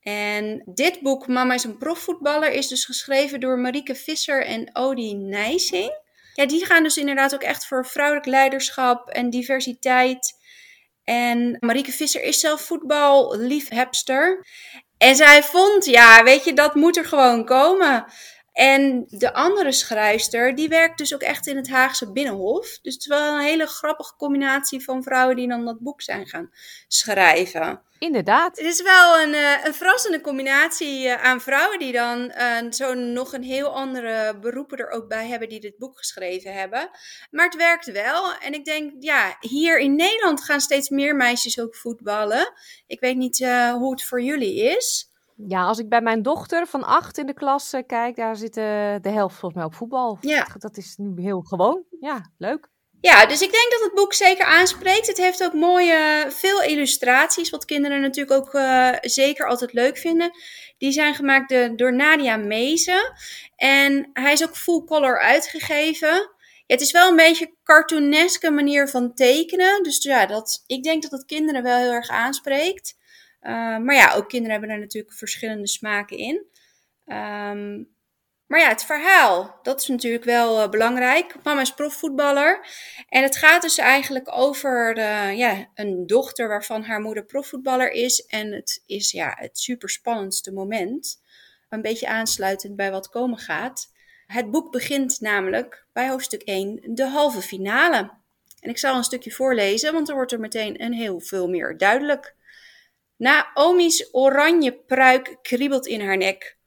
En 0.00 0.62
dit 0.74 1.00
boek, 1.00 1.26
Mama 1.26 1.54
is 1.54 1.64
een 1.64 1.78
profvoetballer, 1.78 2.50
is 2.50 2.68
dus 2.68 2.84
geschreven 2.84 3.40
door 3.40 3.58
Marieke 3.58 3.94
Visser 3.94 4.44
en 4.44 4.70
Odie 4.72 5.14
Nijsing. 5.14 6.02
Ja, 6.34 6.46
die 6.46 6.66
gaan 6.66 6.82
dus 6.82 6.96
inderdaad 6.96 7.34
ook 7.34 7.42
echt 7.42 7.66
voor 7.66 7.86
vrouwelijk 7.86 8.26
leiderschap 8.26 9.08
en 9.08 9.30
diversiteit. 9.30 10.32
En 11.04 11.56
Marieke 11.60 11.92
Visser 11.92 12.22
is 12.22 12.40
zelf 12.40 12.60
voetballiefhebster. 12.60 14.46
En 14.98 15.16
zij 15.16 15.42
vond, 15.42 15.84
ja, 15.84 16.22
weet 16.22 16.44
je, 16.44 16.52
dat 16.52 16.74
moet 16.74 16.96
er 16.96 17.04
gewoon 17.04 17.44
komen. 17.44 18.06
En 18.54 19.04
de 19.08 19.32
andere 19.32 19.72
schrijfster, 19.72 20.54
die 20.54 20.68
werkt 20.68 20.98
dus 20.98 21.14
ook 21.14 21.20
echt 21.20 21.46
in 21.46 21.56
het 21.56 21.70
Haagse 21.70 22.12
Binnenhof. 22.12 22.78
Dus 22.82 22.92
het 22.92 23.02
is 23.02 23.06
wel 23.06 23.34
een 23.34 23.44
hele 23.44 23.66
grappige 23.66 24.16
combinatie 24.16 24.84
van 24.84 25.02
vrouwen 25.02 25.36
die 25.36 25.48
dan 25.48 25.64
dat 25.64 25.80
boek 25.80 26.02
zijn 26.02 26.26
gaan 26.26 26.50
schrijven. 26.88 27.82
Inderdaad. 27.98 28.56
Het 28.56 28.66
is 28.66 28.82
wel 28.82 29.20
een, 29.22 29.34
uh, 29.34 29.64
een 29.64 29.74
verrassende 29.74 30.20
combinatie 30.20 31.04
uh, 31.04 31.24
aan 31.24 31.40
vrouwen 31.40 31.78
die 31.78 31.92
dan 31.92 32.32
uh, 32.38 32.70
zo 32.70 32.94
nog 32.94 33.32
een 33.32 33.42
heel 33.42 33.68
andere 33.68 34.38
beroepen 34.38 34.78
er 34.78 34.90
ook 34.90 35.08
bij 35.08 35.26
hebben 35.26 35.48
die 35.48 35.60
dit 35.60 35.78
boek 35.78 35.98
geschreven 35.98 36.52
hebben. 36.52 36.90
Maar 37.30 37.44
het 37.44 37.56
werkt 37.56 37.92
wel. 37.92 38.34
En 38.34 38.52
ik 38.52 38.64
denk, 38.64 38.92
ja, 38.98 39.36
hier 39.40 39.78
in 39.78 39.96
Nederland 39.96 40.44
gaan 40.44 40.60
steeds 40.60 40.88
meer 40.88 41.16
meisjes 41.16 41.60
ook 41.60 41.76
voetballen. 41.76 42.52
Ik 42.86 43.00
weet 43.00 43.16
niet 43.16 43.38
hoe 43.72 43.90
het 43.90 44.04
voor 44.04 44.22
jullie 44.22 44.76
is. 44.76 45.12
Ja, 45.36 45.64
als 45.64 45.78
ik 45.78 45.88
bij 45.88 46.00
mijn 46.00 46.22
dochter 46.22 46.66
van 46.66 46.84
acht 46.84 47.18
in 47.18 47.26
de 47.26 47.34
klas 47.34 47.74
uh, 47.74 47.80
kijk, 47.86 48.16
daar 48.16 48.36
zit 48.36 48.54
de 48.54 49.00
helft 49.02 49.36
volgens 49.36 49.54
mij 49.54 49.64
op 49.64 49.74
voetbal. 49.74 50.18
Ja. 50.20 50.46
Dat 50.58 50.76
is 50.76 50.94
nu 50.96 51.22
heel 51.22 51.40
gewoon. 51.40 51.82
Ja, 52.00 52.30
leuk. 52.38 52.72
Ja, 53.04 53.26
dus 53.26 53.40
ik 53.40 53.52
denk 53.52 53.70
dat 53.70 53.80
het 53.80 53.94
boek 53.94 54.12
zeker 54.12 54.44
aanspreekt. 54.44 55.06
Het 55.06 55.16
heeft 55.16 55.44
ook 55.44 55.52
mooie, 55.52 56.26
veel 56.28 56.62
illustraties, 56.62 57.50
wat 57.50 57.64
kinderen 57.64 58.00
natuurlijk 58.00 58.40
ook 58.40 58.54
uh, 58.54 58.90
zeker 59.00 59.48
altijd 59.48 59.72
leuk 59.72 59.98
vinden. 59.98 60.30
Die 60.78 60.92
zijn 60.92 61.14
gemaakt 61.14 61.48
de, 61.48 61.72
door 61.76 61.94
Nadia 61.94 62.36
Mezen. 62.36 63.12
En 63.56 64.10
hij 64.12 64.32
is 64.32 64.42
ook 64.42 64.56
full 64.56 64.84
color 64.84 65.20
uitgegeven. 65.20 66.08
Ja, 66.66 66.74
het 66.74 66.80
is 66.80 66.92
wel 66.92 67.10
een 67.10 67.16
beetje 67.16 67.54
cartooneske 67.62 68.50
manier 68.50 68.88
van 68.88 69.14
tekenen. 69.14 69.82
Dus 69.82 70.02
ja, 70.02 70.26
dat, 70.26 70.62
ik 70.66 70.82
denk 70.82 71.02
dat 71.02 71.10
het 71.10 71.24
kinderen 71.24 71.62
wel 71.62 71.78
heel 71.78 71.92
erg 71.92 72.08
aanspreekt. 72.08 72.96
Uh, 73.44 73.78
maar 73.78 73.94
ja, 73.94 74.14
ook 74.14 74.28
kinderen 74.28 74.52
hebben 74.52 74.76
er 74.76 74.82
natuurlijk 74.82 75.14
verschillende 75.14 75.68
smaken 75.68 76.16
in. 76.16 76.34
Um, 77.06 77.92
maar 78.46 78.60
ja, 78.60 78.68
het 78.68 78.84
verhaal, 78.84 79.58
dat 79.62 79.80
is 79.80 79.88
natuurlijk 79.88 80.24
wel 80.24 80.62
uh, 80.62 80.68
belangrijk. 80.68 81.34
Mama 81.42 81.60
is 81.60 81.74
profvoetballer. 81.74 82.66
En 83.08 83.22
het 83.22 83.36
gaat 83.36 83.62
dus 83.62 83.78
eigenlijk 83.78 84.36
over 84.36 84.98
ja, 85.34 85.70
een 85.74 86.06
dochter 86.06 86.48
waarvan 86.48 86.82
haar 86.82 87.00
moeder 87.00 87.24
profvoetballer 87.24 87.90
is. 87.90 88.26
En 88.26 88.52
het 88.52 88.82
is 88.86 89.10
ja, 89.10 89.34
het 89.38 89.58
superspannendste 89.58 90.52
moment. 90.52 91.22
Een 91.68 91.82
beetje 91.82 92.08
aansluitend 92.08 92.76
bij 92.76 92.90
wat 92.90 93.08
komen 93.08 93.38
gaat. 93.38 93.92
Het 94.26 94.50
boek 94.50 94.72
begint 94.72 95.20
namelijk 95.20 95.86
bij 95.92 96.08
hoofdstuk 96.08 96.42
1, 96.42 96.80
de 96.94 97.06
halve 97.06 97.40
finale. 97.40 98.10
En 98.60 98.70
ik 98.70 98.78
zal 98.78 98.96
een 98.96 99.04
stukje 99.04 99.30
voorlezen, 99.30 99.92
want 99.92 100.08
er 100.08 100.14
wordt 100.14 100.32
er 100.32 100.40
meteen 100.40 100.82
een 100.82 100.92
heel 100.92 101.20
veel 101.20 101.48
meer 101.48 101.76
duidelijk. 101.76 102.34
Naomi's 103.16 104.08
oranje 104.12 104.72
pruik 104.72 105.38
kriebelt 105.42 105.86
in 105.86 106.00
haar 106.00 106.16
nek. 106.16 106.58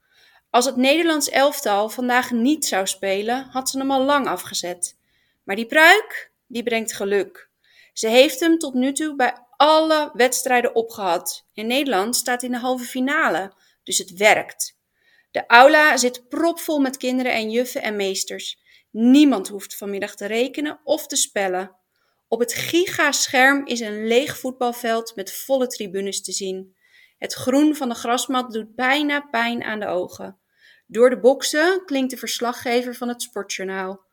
Als 0.49 0.65
het 0.65 0.75
Nederlands 0.75 1.29
elftal 1.29 1.89
vandaag 1.89 2.31
niet 2.31 2.65
zou 2.65 2.87
spelen, 2.87 3.47
had 3.49 3.69
ze 3.69 3.77
hem 3.77 3.91
al 3.91 4.03
lang 4.03 4.27
afgezet. 4.27 4.97
Maar 5.43 5.55
die 5.55 5.65
pruik, 5.65 6.31
die 6.47 6.63
brengt 6.63 6.93
geluk. 6.93 7.49
Ze 7.93 8.07
heeft 8.07 8.39
hem 8.39 8.57
tot 8.57 8.73
nu 8.73 8.93
toe 8.93 9.15
bij 9.15 9.37
alle 9.49 10.11
wedstrijden 10.13 10.75
opgehad. 10.75 11.45
En 11.53 11.67
Nederland 11.67 12.15
staat 12.15 12.43
in 12.43 12.51
de 12.51 12.57
halve 12.57 12.85
finale, 12.85 13.53
dus 13.83 13.97
het 13.97 14.13
werkt. 14.13 14.77
De 15.31 15.47
aula 15.47 15.97
zit 15.97 16.29
propvol 16.29 16.79
met 16.79 16.97
kinderen 16.97 17.33
en 17.33 17.49
juffen 17.49 17.81
en 17.81 17.95
meesters. 17.95 18.59
Niemand 18.91 19.47
hoeft 19.47 19.77
vanmiddag 19.77 20.15
te 20.15 20.25
rekenen 20.25 20.79
of 20.83 21.07
te 21.07 21.15
spellen. 21.15 21.76
Op 22.27 22.39
het 22.39 22.53
gigascherm 22.53 23.65
is 23.65 23.79
een 23.79 24.07
leeg 24.07 24.37
voetbalveld 24.37 25.15
met 25.15 25.33
volle 25.33 25.67
tribunes 25.67 26.21
te 26.21 26.31
zien. 26.31 26.75
Het 27.17 27.33
groen 27.33 27.75
van 27.75 27.89
de 27.89 27.95
grasmat 27.95 28.51
doet 28.51 28.75
bijna 28.75 29.21
pijn 29.21 29.63
aan 29.63 29.79
de 29.79 29.87
ogen. 29.87 30.39
Door 30.87 31.09
de 31.09 31.19
boksen 31.19 31.85
klinkt 31.85 32.11
de 32.11 32.17
verslaggever 32.17 32.95
van 32.95 33.07
het 33.07 33.21
Sportjournaal. 33.21 34.05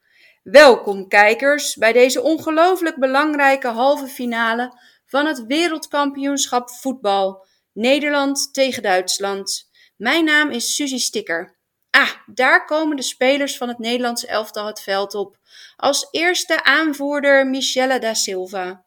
Welkom 0.42 1.08
kijkers 1.08 1.76
bij 1.76 1.92
deze 1.92 2.22
ongelooflijk 2.22 2.96
belangrijke 2.96 3.68
halve 3.68 4.06
finale 4.06 4.80
van 5.06 5.26
het 5.26 5.46
wereldkampioenschap 5.46 6.70
voetbal. 6.70 7.46
Nederland 7.72 8.52
tegen 8.52 8.82
Duitsland. 8.82 9.70
Mijn 9.96 10.24
naam 10.24 10.50
is 10.50 10.74
Suzy 10.74 10.98
Sticker. 10.98 11.53
Ah, 11.94 12.10
daar 12.26 12.64
komen 12.64 12.96
de 12.96 13.02
spelers 13.02 13.56
van 13.56 13.68
het 13.68 13.78
Nederlandse 13.78 14.26
elftal 14.26 14.66
het 14.66 14.80
veld 14.80 15.14
op. 15.14 15.38
Als 15.76 16.08
eerste 16.10 16.64
aanvoerder 16.64 17.46
Michelle 17.46 17.98
da 17.98 18.14
Silva. 18.14 18.84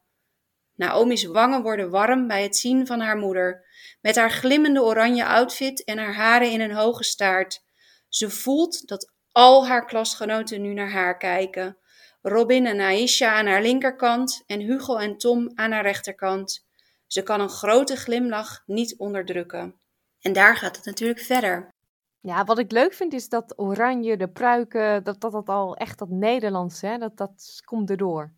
Naomi's 0.74 1.24
wangen 1.24 1.62
worden 1.62 1.90
warm 1.90 2.26
bij 2.26 2.42
het 2.42 2.56
zien 2.56 2.86
van 2.86 3.00
haar 3.00 3.16
moeder, 3.16 3.66
met 4.00 4.16
haar 4.16 4.30
glimmende 4.30 4.82
oranje 4.82 5.26
outfit 5.26 5.84
en 5.84 5.98
haar 5.98 6.14
haren 6.14 6.50
in 6.50 6.60
een 6.60 6.74
hoge 6.74 7.04
staart. 7.04 7.64
Ze 8.08 8.30
voelt 8.30 8.88
dat 8.88 9.12
al 9.32 9.66
haar 9.66 9.86
klasgenoten 9.86 10.62
nu 10.62 10.72
naar 10.72 10.90
haar 10.90 11.16
kijken. 11.16 11.78
Robin 12.22 12.66
en 12.66 12.80
Aisha 12.80 13.32
aan 13.32 13.46
haar 13.46 13.62
linkerkant 13.62 14.42
en 14.46 14.60
Hugo 14.60 14.96
en 14.96 15.18
Tom 15.18 15.50
aan 15.54 15.72
haar 15.72 15.82
rechterkant. 15.82 16.66
Ze 17.06 17.22
kan 17.22 17.40
een 17.40 17.48
grote 17.48 17.96
glimlach 17.96 18.62
niet 18.66 18.98
onderdrukken. 18.98 19.80
En 20.20 20.32
daar 20.32 20.56
gaat 20.56 20.76
het 20.76 20.84
natuurlijk 20.84 21.20
verder. 21.20 21.76
Ja, 22.20 22.44
wat 22.44 22.58
ik 22.58 22.72
leuk 22.72 22.92
vind 22.92 23.12
is 23.12 23.28
dat 23.28 23.52
oranje, 23.56 24.16
de 24.16 24.28
pruiken, 24.28 25.04
dat 25.04 25.20
dat, 25.20 25.32
dat 25.32 25.48
al 25.48 25.76
echt 25.76 25.98
dat 25.98 26.08
Nederlands, 26.08 26.80
hè, 26.80 26.98
dat, 26.98 27.16
dat 27.16 27.60
komt 27.64 27.90
erdoor. 27.90 28.32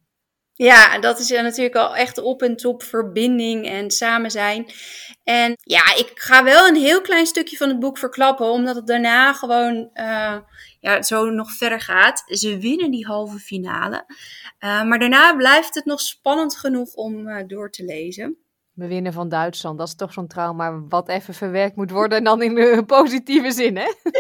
Ja, 0.52 0.98
dat 0.98 1.18
is 1.18 1.30
natuurlijk 1.30 1.74
al 1.74 1.96
echt 1.96 2.18
op 2.18 2.42
en 2.42 2.56
top 2.56 2.82
verbinding 2.82 3.66
en 3.66 3.90
samen 3.90 4.30
zijn. 4.30 4.72
En 5.24 5.54
ja, 5.62 5.94
ik 5.96 6.10
ga 6.14 6.44
wel 6.44 6.66
een 6.66 6.76
heel 6.76 7.00
klein 7.00 7.26
stukje 7.26 7.56
van 7.56 7.68
het 7.68 7.78
boek 7.78 7.98
verklappen, 7.98 8.50
omdat 8.50 8.76
het 8.76 8.86
daarna 8.86 9.32
gewoon 9.32 9.90
uh, 9.94 10.38
ja, 10.80 11.02
zo 11.02 11.30
nog 11.30 11.52
verder 11.52 11.80
gaat. 11.80 12.22
Ze 12.26 12.58
winnen 12.58 12.90
die 12.90 13.06
halve 13.06 13.38
finale. 13.38 14.04
Uh, 14.60 14.82
maar 14.82 14.98
daarna 14.98 15.34
blijft 15.34 15.74
het 15.74 15.84
nog 15.84 16.00
spannend 16.00 16.56
genoeg 16.56 16.94
om 16.94 17.46
door 17.46 17.70
te 17.70 17.84
lezen. 17.84 18.38
We 18.80 18.86
winnen 18.86 19.12
van 19.12 19.28
Duitsland, 19.28 19.78
dat 19.78 19.86
is 19.86 19.94
toch 19.94 20.12
zo'n 20.12 20.26
trauma 20.26 20.80
wat 20.88 21.08
even 21.08 21.34
verwerkt 21.34 21.76
moet 21.76 21.90
worden 21.90 22.18
en 22.18 22.24
dan 22.24 22.42
in 22.42 22.54
de 22.54 22.82
positieve 22.86 23.50
zin, 23.50 23.76
hè? 23.76 23.92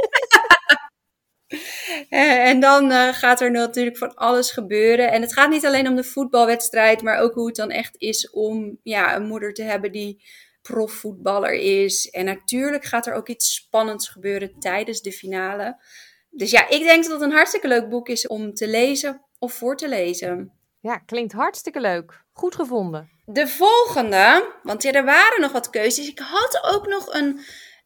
En 2.08 2.60
dan 2.60 2.90
uh, 2.90 3.08
gaat 3.08 3.40
er 3.40 3.50
natuurlijk 3.50 3.96
van 3.96 4.14
alles 4.14 4.50
gebeuren. 4.50 5.12
En 5.12 5.20
het 5.20 5.32
gaat 5.32 5.50
niet 5.50 5.66
alleen 5.66 5.88
om 5.88 5.94
de 5.94 6.04
voetbalwedstrijd, 6.04 7.02
maar 7.02 7.18
ook 7.18 7.34
hoe 7.34 7.46
het 7.46 7.56
dan 7.56 7.70
echt 7.70 7.94
is 7.98 8.30
om 8.30 8.78
ja, 8.82 9.16
een 9.16 9.26
moeder 9.26 9.54
te 9.54 9.62
hebben 9.62 9.92
die 9.92 10.22
profvoetballer 10.62 11.52
is. 11.52 12.10
En 12.10 12.24
natuurlijk 12.24 12.84
gaat 12.84 13.06
er 13.06 13.14
ook 13.14 13.28
iets 13.28 13.54
spannends 13.54 14.08
gebeuren 14.08 14.58
tijdens 14.58 15.00
de 15.00 15.12
finale. 15.12 15.82
Dus 16.30 16.50
ja, 16.50 16.68
ik 16.68 16.82
denk 16.82 17.02
dat 17.02 17.12
het 17.12 17.22
een 17.22 17.36
hartstikke 17.36 17.68
leuk 17.68 17.88
boek 17.88 18.08
is 18.08 18.26
om 18.26 18.54
te 18.54 18.68
lezen 18.68 19.24
of 19.38 19.52
voor 19.52 19.76
te 19.76 19.88
lezen. 19.88 20.52
Ja, 20.80 20.98
klinkt 20.98 21.32
hartstikke 21.32 21.80
leuk. 21.80 22.24
Goed 22.40 22.54
gevonden. 22.54 23.10
De 23.24 23.48
volgende, 23.48 24.52
want 24.62 24.82
ja, 24.82 24.92
er 24.92 25.04
waren 25.04 25.40
nog 25.40 25.52
wat 25.52 25.70
keuzes. 25.70 26.08
Ik 26.08 26.18
had 26.18 26.60
ook 26.74 26.86
nog 26.86 27.14
een 27.14 27.40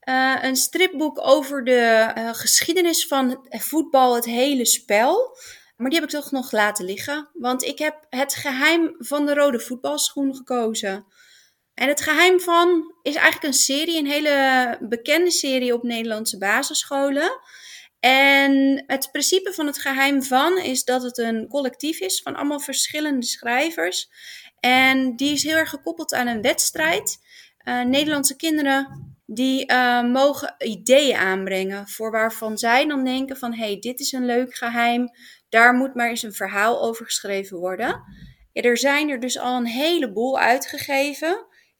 uh, 0.04 0.38
een 0.42 0.56
stripboek 0.56 1.26
over 1.26 1.64
de 1.64 2.12
uh, 2.18 2.34
geschiedenis 2.34 3.06
van 3.06 3.46
voetbal, 3.48 4.14
het 4.14 4.24
hele 4.24 4.66
spel. 4.66 5.38
Maar 5.76 5.90
die 5.90 6.00
heb 6.00 6.08
ik 6.08 6.14
toch 6.14 6.30
nog 6.30 6.52
laten 6.52 6.84
liggen. 6.84 7.28
Want 7.32 7.62
ik 7.62 7.78
heb 7.78 8.06
het 8.08 8.34
geheim 8.34 8.94
van 8.98 9.26
de 9.26 9.34
rode 9.34 9.60
voetbalschoen 9.60 10.34
gekozen. 10.34 11.06
En 11.74 11.88
het 11.88 12.00
geheim 12.00 12.40
van 12.40 12.94
is 13.02 13.14
eigenlijk 13.14 13.44
een 13.44 13.60
serie, 13.60 13.98
een 13.98 14.06
hele 14.06 14.78
bekende 14.80 15.30
serie 15.30 15.74
op 15.74 15.82
Nederlandse 15.82 16.38
basisscholen. 16.38 17.40
En 18.04 18.84
het 18.86 19.08
principe 19.10 19.52
van 19.52 19.66
het 19.66 19.78
geheim 19.78 20.22
van 20.22 20.58
is 20.58 20.84
dat 20.84 21.02
het 21.02 21.18
een 21.18 21.48
collectief 21.48 22.00
is 22.00 22.22
van 22.22 22.36
allemaal 22.36 22.60
verschillende 22.60 23.26
schrijvers. 23.26 24.08
En 24.64 25.16
die 25.16 25.32
is 25.32 25.42
heel 25.42 25.56
erg 25.56 25.70
gekoppeld 25.70 26.14
aan 26.14 26.26
een 26.26 26.42
wedstrijd. 26.42 27.18
Uh, 27.64 27.82
Nederlandse 27.82 28.36
kinderen 28.36 29.14
die 29.26 29.72
uh, 29.72 30.02
mogen 30.02 30.54
ideeën 30.58 31.16
aanbrengen 31.16 31.88
voor 31.88 32.10
waarvan 32.10 32.58
zij 32.58 32.86
dan 32.86 33.04
denken 33.04 33.36
van 33.36 33.54
hey, 33.54 33.78
dit 33.78 34.00
is 34.00 34.12
een 34.12 34.24
leuk 34.24 34.54
geheim, 34.54 35.08
daar 35.48 35.74
moet 35.74 35.94
maar 35.94 36.08
eens 36.08 36.22
een 36.22 36.32
verhaal 36.32 36.82
over 36.82 37.04
geschreven 37.04 37.58
worden. 37.58 38.02
Ja, 38.52 38.62
er 38.62 38.78
zijn 38.78 39.10
er 39.10 39.20
dus 39.20 39.38
al 39.38 39.56
een 39.56 39.66
heleboel 39.66 40.38
uitgegeven. 40.38 41.30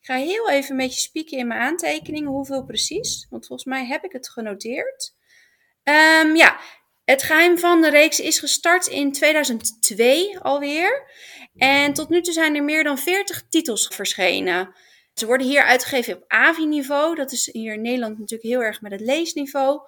Ik 0.00 0.06
ga 0.06 0.14
heel 0.14 0.50
even 0.50 0.70
een 0.70 0.76
beetje 0.76 1.00
spieken 1.00 1.38
in 1.38 1.46
mijn 1.46 1.60
aantekeningen, 1.60 2.30
hoeveel 2.30 2.64
precies, 2.64 3.26
want 3.30 3.46
volgens 3.46 3.68
mij 3.68 3.86
heb 3.86 4.04
ik 4.04 4.12
het 4.12 4.28
genoteerd. 4.28 5.14
Um, 5.84 6.36
ja, 6.36 6.60
het 7.04 7.22
geheim 7.22 7.58
van 7.58 7.80
de 7.80 7.90
reeks 7.90 8.20
is 8.20 8.38
gestart 8.38 8.86
in 8.86 9.12
2002 9.12 10.38
alweer. 10.38 11.06
En 11.56 11.92
tot 11.92 12.08
nu 12.08 12.20
toe 12.20 12.32
zijn 12.32 12.56
er 12.56 12.64
meer 12.64 12.84
dan 12.84 12.98
40 12.98 13.42
titels 13.48 13.86
verschenen. 13.86 14.74
Ze 15.14 15.26
worden 15.26 15.46
hier 15.46 15.62
uitgegeven 15.62 16.16
op 16.16 16.24
AVI-niveau. 16.28 17.14
Dat 17.14 17.32
is 17.32 17.48
hier 17.52 17.72
in 17.72 17.82
Nederland 17.82 18.18
natuurlijk 18.18 18.48
heel 18.48 18.62
erg 18.62 18.80
met 18.80 18.92
het 18.92 19.00
leesniveau. 19.00 19.80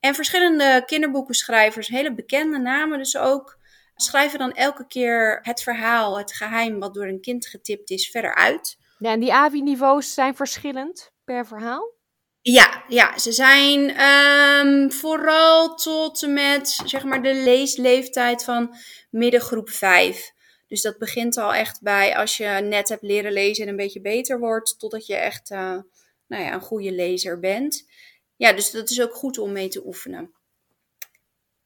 En 0.00 0.14
verschillende 0.14 0.82
kinderboekenschrijvers, 0.86 1.88
hele 1.88 2.14
bekende 2.14 2.58
namen 2.58 2.98
dus 2.98 3.16
ook, 3.16 3.58
schrijven 3.94 4.38
dan 4.38 4.52
elke 4.52 4.86
keer 4.86 5.38
het 5.42 5.62
verhaal, 5.62 6.18
het 6.18 6.32
geheim 6.32 6.78
wat 6.78 6.94
door 6.94 7.06
een 7.06 7.20
kind 7.20 7.46
getipt 7.46 7.90
is, 7.90 8.10
verder 8.10 8.34
uit. 8.34 8.78
Ja, 8.98 9.12
en 9.12 9.20
die 9.20 9.32
AVI-niveaus 9.32 10.14
zijn 10.14 10.36
verschillend 10.36 11.12
per 11.24 11.46
verhaal? 11.46 11.98
Ja, 12.40 12.84
ja 12.88 13.18
ze 13.18 13.32
zijn 13.32 14.02
um, 14.02 14.92
vooral 14.92 15.74
tot 15.74 16.22
en 16.22 16.32
met 16.32 16.80
zeg 16.84 17.04
maar, 17.04 17.22
de 17.22 17.34
leesleeftijd 17.34 18.44
van 18.44 18.76
middengroep 19.10 19.70
5. 19.70 20.32
Dus 20.70 20.82
dat 20.82 20.98
begint 20.98 21.36
al 21.36 21.54
echt 21.54 21.82
bij 21.82 22.16
als 22.16 22.36
je 22.36 22.46
net 22.46 22.88
hebt 22.88 23.02
leren 23.02 23.32
lezen 23.32 23.64
en 23.64 23.70
een 23.70 23.76
beetje 23.76 24.00
beter 24.00 24.38
wordt, 24.38 24.78
totdat 24.78 25.06
je 25.06 25.14
echt 25.14 25.50
uh, 25.50 25.78
nou 26.26 26.42
ja, 26.42 26.52
een 26.52 26.60
goede 26.60 26.92
lezer 26.92 27.40
bent. 27.40 27.88
Ja, 28.36 28.52
dus 28.52 28.70
dat 28.70 28.90
is 28.90 29.00
ook 29.00 29.14
goed 29.14 29.38
om 29.38 29.52
mee 29.52 29.68
te 29.68 29.86
oefenen. 29.86 30.34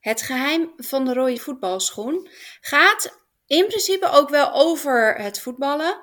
Het 0.00 0.22
geheim 0.22 0.72
van 0.76 1.04
de 1.04 1.12
rode 1.12 1.36
voetbalschoen 1.36 2.28
gaat 2.60 3.18
in 3.46 3.66
principe 3.66 4.08
ook 4.08 4.28
wel 4.28 4.52
over 4.52 5.14
het 5.16 5.40
voetballen. 5.40 6.00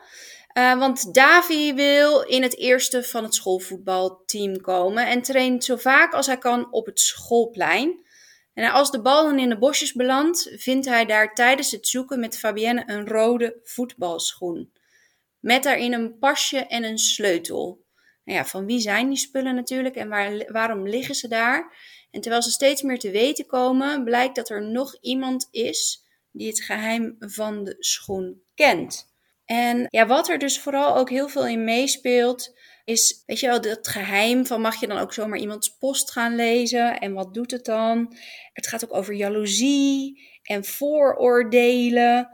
Uh, 0.54 0.80
want 0.80 1.14
Davi 1.14 1.74
wil 1.74 2.22
in 2.22 2.44
het 2.44 2.58
eerste 2.58 3.04
van 3.04 3.24
het 3.24 3.36
schoolvoetbalteam 3.36 4.62
komen 4.62 5.08
en 5.08 5.22
traint 5.22 5.64
zo 5.64 5.76
vaak 5.76 6.14
als 6.14 6.26
hij 6.26 6.38
kan 6.38 6.72
op 6.72 6.86
het 6.86 7.00
schoolplein. 7.00 8.06
En 8.62 8.72
als 8.72 8.92
de 8.92 9.02
bal 9.02 9.24
dan 9.24 9.40
in 9.40 9.50
de 9.50 9.58
bosjes 9.58 9.94
belandt, 9.94 10.54
vindt 10.56 10.86
hij 10.86 11.06
daar 11.06 11.34
tijdens 11.34 11.72
het 11.72 11.88
zoeken 11.88 12.20
met 12.20 12.38
Fabienne 12.38 12.84
een 12.86 13.08
rode 13.08 13.60
voetbalschoen. 13.64 14.74
Met 15.40 15.64
daarin 15.64 15.94
een 15.94 16.18
pasje 16.20 16.58
en 16.58 16.84
een 16.84 16.98
sleutel. 16.98 17.86
Nou 18.24 18.38
ja, 18.38 18.46
van 18.46 18.66
wie 18.66 18.80
zijn 18.80 19.08
die 19.08 19.18
spullen 19.18 19.56
natuurlijk 19.56 19.96
en 19.96 20.10
waar, 20.10 20.52
waarom 20.52 20.88
liggen 20.88 21.16
ze 21.16 21.28
daar? 21.28 21.78
En 22.12 22.22
terwijl 22.22 22.44
ze 22.44 22.52
steeds 22.52 22.82
meer 22.82 23.00
te 23.00 23.12
weten 23.12 23.46
komen, 23.46 24.04
blijkt 24.04 24.36
dat 24.36 24.50
er 24.50 24.64
nog 24.64 24.98
iemand 25.00 25.48
is 25.52 26.06
die 26.32 26.48
het 26.48 26.64
geheim 26.64 27.16
van 27.20 27.64
de 27.64 27.76
schoen 27.80 28.42
kent. 28.56 29.14
En 29.46 29.86
ja, 29.90 30.08
wat 30.08 30.30
er 30.30 30.38
dus 30.38 30.60
vooral 30.60 30.96
ook 30.96 31.10
heel 31.10 31.30
veel 31.30 31.48
in 31.48 31.64
meespeelt, 31.64 32.58
is, 32.84 33.24
weet 33.26 33.40
je 33.40 33.48
wel, 33.48 33.62
dat 33.62 33.88
geheim 33.88 34.46
van 34.46 34.62
mag 34.62 34.80
je 34.80 34.88
dan 34.88 34.98
ook 34.98 35.14
zomaar 35.14 35.40
iemands 35.40 35.78
post 35.78 36.12
gaan 36.12 36.36
lezen 36.36 37.00
en 37.00 37.14
wat 37.14 37.34
doet 37.34 37.52
het 37.52 37.66
dan? 37.66 38.16
Het 38.54 38.68
gaat 38.68 38.84
ook 38.84 38.94
over 38.94 39.14
jaloezie 39.14 40.30
en 40.44 40.66
vooroordelen 40.66 42.30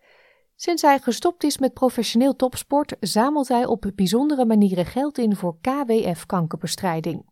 Sinds 0.59 0.81
hij 0.81 0.99
gestopt 0.99 1.43
is 1.43 1.57
met 1.57 1.73
professioneel 1.73 2.35
topsport, 2.35 2.95
zamelt 2.99 3.47
hij 3.47 3.65
op 3.65 3.91
bijzondere 3.95 4.45
manieren 4.45 4.85
geld 4.85 5.17
in 5.17 5.35
voor 5.35 5.57
KWF-kankerbestrijding. 5.61 7.25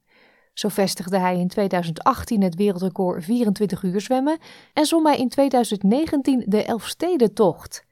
Zo 0.53 0.69
vestigde 0.69 1.17
hij 1.17 1.39
in 1.39 1.47
2018 1.47 2.41
het 2.43 2.55
wereldrecord 2.55 3.23
24 3.23 3.83
uur 3.83 4.01
zwemmen 4.01 4.37
en 4.73 4.85
zwom 4.85 5.05
hij 5.05 5.17
in 5.17 5.29
2019 5.29 6.43
de 6.47 6.63
Elfstedentocht. 6.63 7.85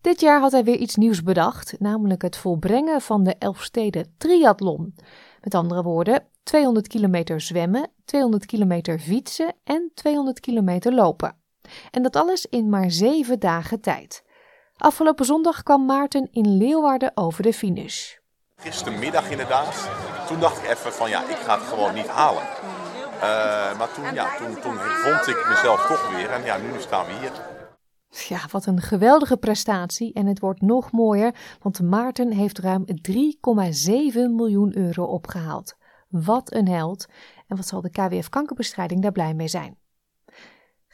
Dit 0.00 0.20
jaar 0.20 0.40
had 0.40 0.52
hij 0.52 0.64
weer 0.64 0.76
iets 0.76 0.96
nieuws 0.96 1.22
bedacht, 1.22 1.74
namelijk 1.78 2.22
het 2.22 2.36
volbrengen 2.36 3.00
van 3.00 3.24
de 3.24 3.34
Elfsteden 3.38 4.14
Triathlon. 4.18 4.94
Met 5.40 5.54
andere 5.54 5.82
woorden, 5.82 6.26
200 6.42 6.88
kilometer 6.88 7.40
zwemmen, 7.40 7.90
200 8.04 8.46
kilometer 8.46 8.98
fietsen 8.98 9.54
en 9.64 9.90
200 9.94 10.40
kilometer 10.40 10.94
lopen. 10.94 11.36
En 11.90 12.02
dat 12.02 12.16
alles 12.16 12.46
in 12.46 12.68
maar 12.68 12.90
zeven 12.90 13.40
dagen 13.40 13.80
tijd. 13.80 14.23
Afgelopen 14.76 15.24
zondag 15.24 15.62
kwam 15.62 15.84
Maarten 15.86 16.28
in 16.30 16.56
Leeuwarden 16.56 17.10
over 17.14 17.42
de 17.42 17.52
finish. 17.52 18.14
Gistermiddag 18.56 19.30
inderdaad. 19.30 19.90
Toen 20.26 20.40
dacht 20.40 20.62
ik 20.62 20.70
even 20.70 20.92
van 20.92 21.08
ja, 21.10 21.28
ik 21.28 21.36
ga 21.36 21.58
het 21.58 21.68
gewoon 21.68 21.94
niet 21.94 22.08
halen. 22.08 22.42
Uh, 22.42 23.78
maar 23.78 23.92
toen, 23.94 24.14
ja, 24.14 24.36
toen, 24.36 24.60
toen 24.60 24.76
vond 24.76 25.26
ik 25.26 25.46
mezelf 25.48 25.86
toch 25.86 26.10
weer 26.16 26.30
en 26.30 26.44
ja, 26.44 26.56
nu 26.56 26.80
staan 26.80 27.06
we 27.06 27.12
hier. 27.12 27.32
Ja, 28.28 28.38
wat 28.50 28.66
een 28.66 28.80
geweldige 28.80 29.36
prestatie. 29.36 30.12
En 30.12 30.26
het 30.26 30.38
wordt 30.38 30.60
nog 30.60 30.92
mooier, 30.92 31.34
want 31.62 31.80
Maarten 31.80 32.32
heeft 32.32 32.58
ruim 32.58 32.84
3,7 32.86 32.94
miljoen 34.14 34.76
euro 34.76 35.04
opgehaald. 35.04 35.74
Wat 36.08 36.52
een 36.52 36.68
held. 36.68 37.06
En 37.46 37.56
wat 37.56 37.66
zal 37.66 37.80
de 37.80 37.90
KWF 37.90 38.28
Kankerbestrijding 38.28 39.02
daar 39.02 39.12
blij 39.12 39.34
mee 39.34 39.48
zijn. 39.48 39.78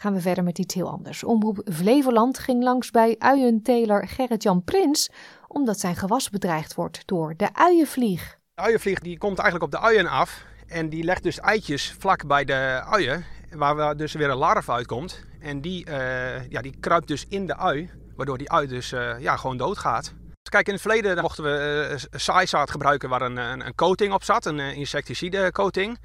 Gaan 0.03 0.15
we 0.15 0.21
verder 0.21 0.45
met 0.45 0.59
iets 0.59 0.75
heel 0.75 0.91
anders. 0.91 1.25
Omroep 1.25 1.69
Flevoland 1.73 2.39
ging 2.39 2.63
langs 2.63 2.91
bij 2.91 3.17
uienteler 3.19 4.09
Gerrit-Jan 4.09 4.65
Prins, 4.65 5.11
omdat 5.47 5.81
zijn 5.81 5.97
gewas 5.97 6.31
bedreigd 6.31 6.75
wordt 6.75 7.03
door 7.07 7.35
de 7.37 7.55
uienvlieg. 7.55 8.39
De 8.55 8.63
uienvlieg 8.63 8.99
die 8.99 9.19
komt 9.19 9.39
eigenlijk 9.39 9.75
op 9.75 9.81
de 9.81 9.87
uien 9.87 10.07
af 10.07 10.45
en 10.67 10.89
die 10.89 11.05
legt 11.05 11.23
dus 11.23 11.39
eitjes 11.39 11.93
vlak 11.99 12.27
bij 12.27 12.45
de 12.45 12.83
uien, 12.85 13.25
waar 13.51 13.97
dus 13.97 14.13
weer 14.13 14.31
een 14.31 14.37
larve 14.37 14.73
uitkomt. 14.73 15.25
En 15.41 15.61
die, 15.61 15.87
uh, 15.89 16.49
ja, 16.49 16.61
die 16.61 16.77
kruipt 16.81 17.09
dus 17.09 17.27
in 17.29 17.47
de 17.47 17.57
ui, 17.57 17.91
waardoor 18.17 18.39
die 18.39 18.51
ui 18.51 18.67
dus 18.67 18.93
uh, 18.93 19.19
ja, 19.19 19.37
gewoon 19.37 19.57
doodgaat. 19.57 20.13
Kijk, 20.43 20.67
in 20.67 20.73
het 20.73 20.83
verleden 20.83 21.21
mochten 21.21 21.45
we 21.45 21.89
uh, 21.91 22.21
saaizaad 22.21 22.71
gebruiken 22.71 23.09
waar 23.09 23.23
een, 23.23 23.37
een, 23.37 23.67
een, 23.67 23.75
coating 23.75 24.13
op 24.13 24.25
zat, 24.25 24.47
een 24.47 24.59
insecticide 24.59 25.53
coating. 25.53 25.99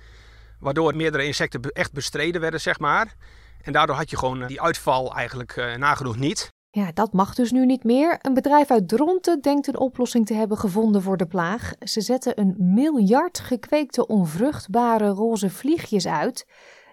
Waardoor 0.59 0.95
meerdere 0.95 1.25
insecten 1.25 1.61
echt 1.61 1.91
bestreden 1.91 2.41
werden, 2.41 2.61
zeg 2.61 2.79
maar. 2.79 3.15
En 3.65 3.73
daardoor 3.73 3.95
had 3.95 4.09
je 4.09 4.17
gewoon 4.17 4.47
die 4.47 4.61
uitval 4.61 5.15
eigenlijk 5.15 5.75
nagenoeg 5.77 6.17
niet. 6.17 6.53
Ja, 6.69 6.91
dat 6.93 7.13
mag 7.13 7.35
dus 7.35 7.51
nu 7.51 7.65
niet 7.65 7.83
meer. 7.83 8.17
Een 8.21 8.33
bedrijf 8.33 8.71
uit 8.71 8.87
Dronten 8.87 9.41
denkt 9.41 9.67
een 9.67 9.79
oplossing 9.79 10.25
te 10.25 10.33
hebben 10.33 10.57
gevonden 10.57 11.01
voor 11.01 11.17
de 11.17 11.25
plaag. 11.25 11.73
Ze 11.79 12.01
zetten 12.01 12.39
een 12.39 12.55
miljard 12.57 13.39
gekweekte 13.39 14.07
onvruchtbare 14.07 15.07
roze 15.07 15.49
vliegjes 15.49 16.07
uit. 16.07 16.45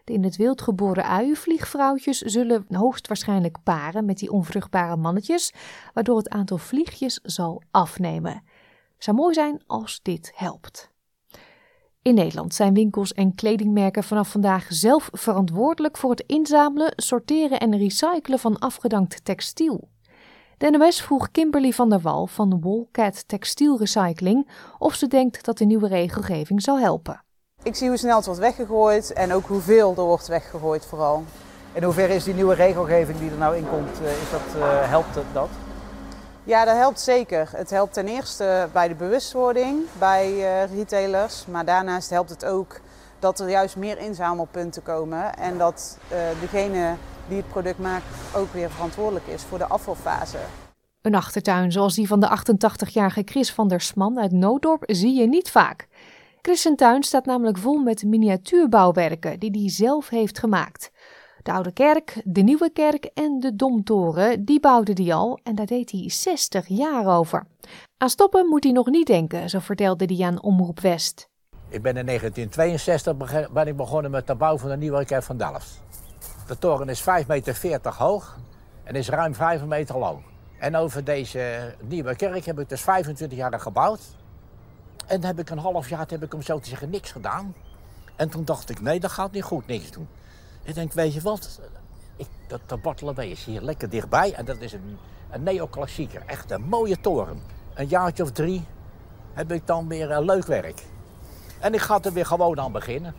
De 0.05 0.13
in 0.13 0.25
het 0.25 0.37
wild 0.37 0.63
geboren 0.63 1.05
uienvliegvrouwtjes 1.05 2.19
zullen 2.19 2.65
hoogstwaarschijnlijk 2.69 3.57
paren 3.63 4.05
met 4.05 4.19
die 4.19 4.31
onvruchtbare 4.31 4.97
mannetjes, 4.97 5.53
waardoor 5.95 6.17
het 6.17 6.29
aantal 6.29 6.59
vliegjes 6.59 7.21
zal 7.23 7.63
afnemen. 7.71 8.43
Zou 8.99 9.17
mooi 9.17 9.35
zijn 9.35 9.63
als 9.67 10.01
dit 10.03 10.33
helpt. 10.35 10.92
In 12.03 12.15
Nederland 12.15 12.55
zijn 12.55 12.75
winkels 12.75 13.13
en 13.13 13.35
kledingmerken 13.35 14.05
vanaf 14.05 14.29
vandaag 14.29 14.67
zelf 14.69 15.09
verantwoordelijk 15.13 15.97
voor 15.97 16.11
het 16.11 16.25
inzamelen, 16.27 16.93
sorteren 16.97 17.61
en 17.61 17.79
recyclen 17.79 18.39
van 18.39 18.59
afgedankt 18.59 19.25
textiel. 19.25 19.89
De 20.59 20.71
NOS 20.71 21.03
vroeg 21.03 21.31
Kimberly 21.31 21.71
van 21.71 21.91
der 21.91 22.01
Wal 22.01 22.27
van 22.27 22.61
Wolcat 22.61 23.29
Textielrecycling 23.29 24.49
of 24.79 24.95
ze 24.95 25.07
denkt 25.07 25.45
dat 25.45 25.59
de 25.59 25.65
nieuwe 25.65 25.89
regelgeving 25.89 26.63
zou 26.63 26.81
helpen. 26.81 27.25
Ik 27.63 27.75
zie 27.75 27.89
hoe 27.89 27.97
snel 27.97 28.17
het 28.17 28.27
wordt 28.27 28.41
weggegooid 28.41 29.13
en 29.13 29.33
ook 29.33 29.47
hoeveel 29.47 29.95
er 29.97 30.03
wordt 30.03 30.27
weggegooid 30.27 30.87
vooral. 30.87 31.25
In 31.73 31.83
hoeverre 31.83 32.15
is 32.15 32.25
die 32.25 32.35
nieuwe 32.35 32.55
regelgeving 32.55 33.19
die 33.19 33.31
er 33.31 33.39
nou 33.39 33.57
in 33.57 33.69
komt, 33.69 34.01
eh, 34.01 34.23
is 34.23 34.31
dat, 34.31 34.57
uh, 34.57 34.89
helpt 34.89 35.15
dat? 35.33 35.49
Ja, 36.45 36.65
dat 36.65 36.77
helpt 36.77 37.01
zeker. 37.01 37.49
Het 37.53 37.71
helpt 37.71 37.93
ten 37.93 38.09
eerste 38.09 38.69
bij 38.73 38.89
de 38.89 38.95
bewustwording 38.95 39.81
bij 39.99 40.33
uh, 40.33 40.77
retailers. 40.77 41.47
Maar 41.47 41.65
daarnaast 41.65 42.11
helpt 42.11 42.31
het 42.31 42.45
ook 42.45 42.81
dat 43.19 43.41
er 43.41 43.51
juist 43.51 43.77
meer 43.77 43.99
inzamelpunten 43.99 44.83
komen. 44.83 45.37
En 45.37 45.59
dat 45.59 45.99
degene 46.41 46.95
die 47.29 47.37
het 47.37 47.49
product 47.49 47.79
maakt 47.79 48.05
ook 48.35 48.53
weer 48.53 48.71
verantwoordelijk 48.71 49.27
is 49.27 49.43
voor 49.43 49.59
de 49.59 49.67
afvalfase. 49.67 50.39
Een 51.03 51.15
achtertuin 51.15 51.73
zoals 51.73 51.95
die 51.95 52.07
van 52.07 52.21
de 52.21 52.39
88-jarige 52.39 53.23
Chris 53.25 53.53
van 53.53 53.69
der 53.69 53.81
Sman 53.81 54.21
uit 54.21 54.33
Nooddorp 54.33 54.83
zie 54.87 55.15
je 55.15 55.27
niet 55.27 55.51
vaak. 55.51 55.89
Chris 56.43 56.73
tuin 56.77 57.03
staat 57.03 57.25
namelijk 57.25 57.59
vol 57.59 57.79
met 57.79 58.05
miniatuurbouwwerken 58.05 59.39
die 59.39 59.51
hij 59.51 59.71
zelf 59.71 60.09
heeft 60.09 60.39
gemaakt. 60.39 60.91
De 61.43 61.53
oude 61.53 61.73
kerk, 61.73 62.23
de 62.25 62.41
nieuwe 62.41 62.71
kerk 62.73 63.05
en 63.05 63.41
de 63.41 63.57
domtoren, 63.57 64.45
die 64.45 64.61
bouwde 64.61 65.03
hij 65.03 65.15
al 65.15 65.39
en 65.43 65.55
daar 65.55 65.67
deed 65.67 65.91
hij 65.91 66.11
60 66.11 66.69
jaar 66.69 67.19
over. 67.19 67.47
Aan 67.97 68.09
stoppen 68.09 68.47
moet 68.47 68.65
hij 68.65 68.73
nog 68.73 68.87
niet 68.87 69.07
denken, 69.07 69.51
zo 69.51 69.59
vertelde 69.59 70.15
hij 70.15 70.27
aan 70.27 70.43
Omroep 70.43 70.81
West. 70.81 71.29
Ik 71.69 71.83
ben 71.83 71.97
in 71.97 72.07
1962 72.07 73.51
ben 73.53 73.67
ik 73.67 73.77
begonnen 73.77 74.11
met 74.11 74.27
de 74.27 74.35
bouw 74.35 74.59
van 74.59 74.69
de 74.69 74.77
nieuwe 74.77 75.05
kerk 75.05 75.23
van 75.23 75.37
Delft. 75.37 75.83
De 76.47 76.59
toren 76.59 76.89
is 76.89 77.01
5,40 77.01 77.27
meter 77.27 77.95
hoog 77.95 78.39
en 78.85 78.95
is 78.95 79.09
ruim 79.09 79.35
5 79.35 79.65
meter 79.65 79.99
lang. 79.99 80.23
En 80.59 80.77
over 80.77 81.05
deze 81.05 81.75
nieuwe 81.81 82.17
kerk 82.17 82.45
heb 82.45 82.59
ik 82.59 82.69
dus 82.69 82.81
25 82.81 83.39
jaar 83.39 83.61
gebouwd. 83.61 84.01
En 85.07 85.25
heb 85.25 85.39
ik 85.39 85.51
een 85.51 85.59
half 85.59 85.89
jaar, 85.89 86.07
heb 86.09 86.23
ik 86.23 86.33
hem 86.33 86.43
zo 86.43 86.59
te 86.59 86.69
zeggen, 86.69 86.91
niks 86.91 87.13
gedaan. 87.13 87.55
En 88.17 88.29
toen 88.29 88.45
dacht 88.45 88.71
ik, 88.71 88.81
nee, 88.81 89.01
dat 89.01 89.11
gaat 89.11 89.33
niet 89.33 89.43
goed, 89.43 89.67
niks 89.67 89.91
doen. 89.91 90.09
Ik 90.63 90.75
denk, 90.75 90.93
weet 90.93 91.15
je 91.15 91.21
wat, 91.21 91.61
ik, 92.17 92.27
dat, 92.47 92.61
dat 92.69 93.19
is 93.19 93.45
hier 93.45 93.61
lekker 93.61 93.91
dichtbij. 93.91 94.35
En 94.35 94.45
dat 94.45 94.61
is 94.61 94.73
een, 94.73 94.99
een 95.31 95.43
neoclassieker, 95.43 96.23
echt 96.27 96.51
een 96.51 96.63
mooie 96.63 97.01
toren. 97.01 97.43
Een 97.75 97.87
jaartje 97.87 98.23
of 98.23 98.31
drie 98.31 98.65
heb 99.33 99.53
ik 99.53 99.67
dan 99.67 99.89
weer 99.89 100.11
uh, 100.11 100.21
leuk 100.21 100.47
werk. 100.47 100.83
En 101.61 101.75
ik 101.75 101.81
ga 101.81 102.01
er 102.03 102.13
weer 102.13 102.27
gewoon 102.27 102.61
aan 102.61 102.73
beginnen. 102.73 103.15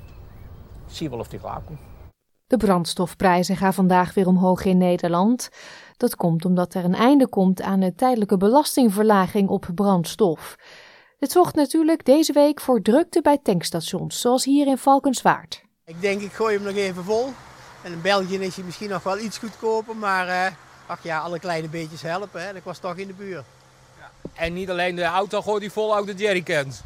Zie 0.87 1.09
wel 1.09 1.19
of 1.19 1.27
die 1.27 1.39
klaar 1.39 1.61
komt. 1.61 1.79
De 2.47 2.57
brandstofprijzen 2.57 3.57
gaan 3.57 3.73
vandaag 3.73 4.13
weer 4.13 4.27
omhoog 4.27 4.65
in 4.65 4.77
Nederland. 4.77 5.49
Dat 5.97 6.15
komt 6.15 6.45
omdat 6.45 6.73
er 6.73 6.83
een 6.83 6.95
einde 6.95 7.27
komt 7.27 7.61
aan 7.61 7.79
de 7.79 7.95
tijdelijke 7.95 8.37
belastingverlaging 8.37 9.49
op 9.49 9.69
brandstof. 9.75 10.55
Het 11.19 11.31
zorgt 11.31 11.55
natuurlijk 11.55 12.05
deze 12.05 12.33
week 12.33 12.59
voor 12.59 12.81
drukte 12.81 13.21
bij 13.21 13.37
tankstations, 13.37 14.19
zoals 14.19 14.45
hier 14.45 14.67
in 14.67 14.77
Valkenswaard. 14.77 15.63
Ik 15.85 16.01
denk, 16.01 16.21
ik 16.21 16.33
gooi 16.33 16.55
hem 16.55 16.63
nog 16.63 16.75
even 16.75 17.03
vol. 17.03 17.33
En 17.81 17.91
in 17.91 18.01
België 18.01 18.37
is 18.37 18.55
hij 18.55 18.63
misschien 18.63 18.89
nog 18.89 19.03
wel 19.03 19.19
iets 19.19 19.37
goedkoper, 19.37 19.95
maar 19.95 20.27
uh, 20.27 20.55
ach 20.85 21.03
ja, 21.03 21.19
alle 21.19 21.39
kleine 21.39 21.67
beetjes 21.67 22.01
helpen. 22.01 22.41
Hè. 22.41 22.55
Ik 22.55 22.63
was 22.63 22.77
toch 22.77 22.95
in 22.95 23.07
de 23.07 23.13
buurt. 23.13 23.45
Ja. 23.99 24.11
En 24.33 24.53
niet 24.53 24.69
alleen 24.69 24.95
de 24.95 25.03
auto 25.03 25.41
gooit 25.41 25.61
die 25.61 25.71
vol, 25.71 25.97
ook 25.97 26.05
de 26.05 26.13
jerrycans. 26.13 26.81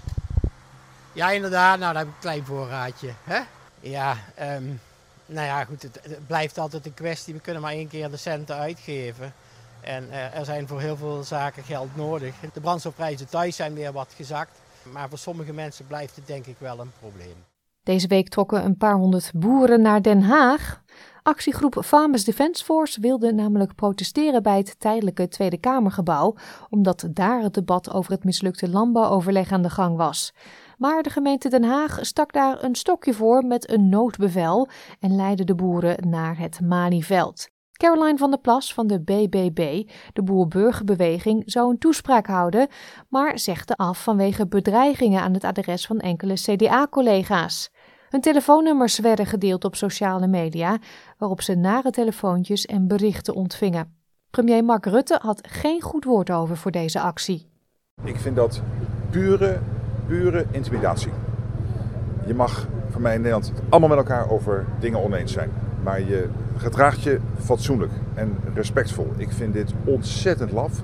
Ja, 1.13 1.31
inderdaad. 1.31 1.79
Nou, 1.79 1.93
dan 1.93 2.01
heb 2.01 2.07
ik 2.07 2.13
een 2.13 2.19
klein 2.19 2.45
voorraadje. 2.45 3.13
Hè? 3.23 3.39
Ja, 3.79 4.17
um, 4.39 4.81
nou 5.25 5.47
ja, 5.47 5.65
goed. 5.65 5.81
Het, 5.81 5.99
het, 6.01 6.27
blijft 6.27 6.57
altijd 6.57 6.85
een 6.85 6.93
kwestie. 6.93 7.33
We 7.33 7.39
kunnen 7.39 7.61
maar 7.61 7.71
één 7.71 7.87
keer 7.87 8.09
de 8.09 8.17
centen 8.17 8.55
uitgeven. 8.55 9.33
En 9.81 10.07
uh, 10.09 10.37
er 10.37 10.45
zijn 10.45 10.67
voor 10.67 10.79
heel 10.79 10.97
veel 10.97 11.23
zaken 11.23 11.63
geld 11.63 11.95
nodig. 11.95 12.35
De 12.53 12.61
brandstofprijzen 12.61 13.29
thuis 13.29 13.55
zijn 13.55 13.73
weer 13.73 13.91
wat 13.91 14.13
gezakt. 14.15 14.59
Maar 14.83 15.09
voor 15.09 15.17
sommige 15.17 15.53
mensen 15.53 15.87
blijft 15.87 16.15
het 16.15 16.27
denk 16.27 16.45
ik 16.45 16.55
wel 16.59 16.79
een 16.79 16.91
probleem. 16.99 17.45
Deze 17.87 18.07
week 18.07 18.29
trokken 18.29 18.65
een 18.65 18.77
paar 18.77 18.95
honderd 18.95 19.31
boeren 19.35 19.81
naar 19.81 20.01
Den 20.01 20.21
Haag. 20.21 20.83
Actiegroep 21.23 21.81
Famous 21.85 22.23
Defence 22.23 22.63
Force 22.63 23.01
wilde 23.01 23.33
namelijk 23.33 23.75
protesteren 23.75 24.43
bij 24.43 24.57
het 24.57 24.79
tijdelijke 24.79 25.27
Tweede 25.27 25.57
Kamergebouw, 25.57 26.35
omdat 26.69 27.07
daar 27.11 27.41
het 27.41 27.53
debat 27.53 27.93
over 27.93 28.11
het 28.11 28.23
mislukte 28.23 28.69
landbouwoverleg 28.69 29.51
aan 29.51 29.61
de 29.61 29.69
gang 29.69 29.97
was. 29.97 30.33
Maar 30.77 31.03
de 31.03 31.09
gemeente 31.09 31.49
Den 31.49 31.63
Haag 31.63 31.97
stak 32.01 32.33
daar 32.33 32.63
een 32.63 32.75
stokje 32.75 33.13
voor 33.13 33.45
met 33.45 33.71
een 33.71 33.89
noodbevel 33.89 34.67
en 34.99 35.15
leidde 35.15 35.43
de 35.43 35.55
boeren 35.55 36.09
naar 36.09 36.37
het 36.37 36.61
Malieveld. 36.61 37.49
Caroline 37.77 38.17
van 38.17 38.29
der 38.29 38.39
Plas 38.39 38.73
van 38.73 38.87
de 38.87 39.01
BBB, 39.01 39.89
de 40.13 40.23
Boerburgerbeweging, 40.23 41.43
zou 41.45 41.69
een 41.69 41.77
toespraak 41.77 42.27
houden, 42.27 42.67
maar 43.09 43.39
zegde 43.39 43.75
af 43.75 44.03
vanwege 44.03 44.47
bedreigingen 44.47 45.21
aan 45.21 45.33
het 45.33 45.43
adres 45.43 45.85
van 45.85 45.99
enkele 45.99 46.33
CDA-collega's. 46.33 47.71
Hun 48.09 48.21
telefoonnummers 48.21 48.99
werden 48.99 49.25
gedeeld 49.25 49.65
op 49.65 49.75
sociale 49.75 50.27
media, 50.27 50.77
waarop 51.17 51.41
ze 51.41 51.55
nare 51.55 51.91
telefoontjes 51.91 52.65
en 52.65 52.87
berichten 52.87 53.33
ontvingen. 53.33 53.95
Premier 54.29 54.63
Mark 54.63 54.85
Rutte 54.85 55.19
had 55.21 55.47
geen 55.47 55.81
goed 55.81 56.03
woord 56.03 56.31
over 56.31 56.57
voor 56.57 56.71
deze 56.71 56.99
actie. 56.99 57.47
Ik 58.03 58.19
vind 58.19 58.35
dat 58.35 58.61
pure, 59.09 59.59
pure 60.07 60.45
intimidatie. 60.51 61.11
Je 62.25 62.33
mag 62.33 62.67
van 62.89 63.01
mij 63.01 63.13
in 63.13 63.21
Nederland 63.21 63.53
allemaal 63.69 63.89
met 63.89 63.97
elkaar 63.97 64.29
over 64.29 64.65
dingen 64.79 65.03
oneens 65.03 65.31
zijn. 65.31 65.51
Maar 65.83 65.99
je 66.01 66.29
gedraagt 66.57 67.01
je 67.03 67.19
fatsoenlijk 67.39 67.91
en 68.13 68.37
respectvol. 68.53 69.11
Ik 69.17 69.31
vind 69.31 69.53
dit 69.53 69.73
ontzettend 69.85 70.51
laf. 70.51 70.81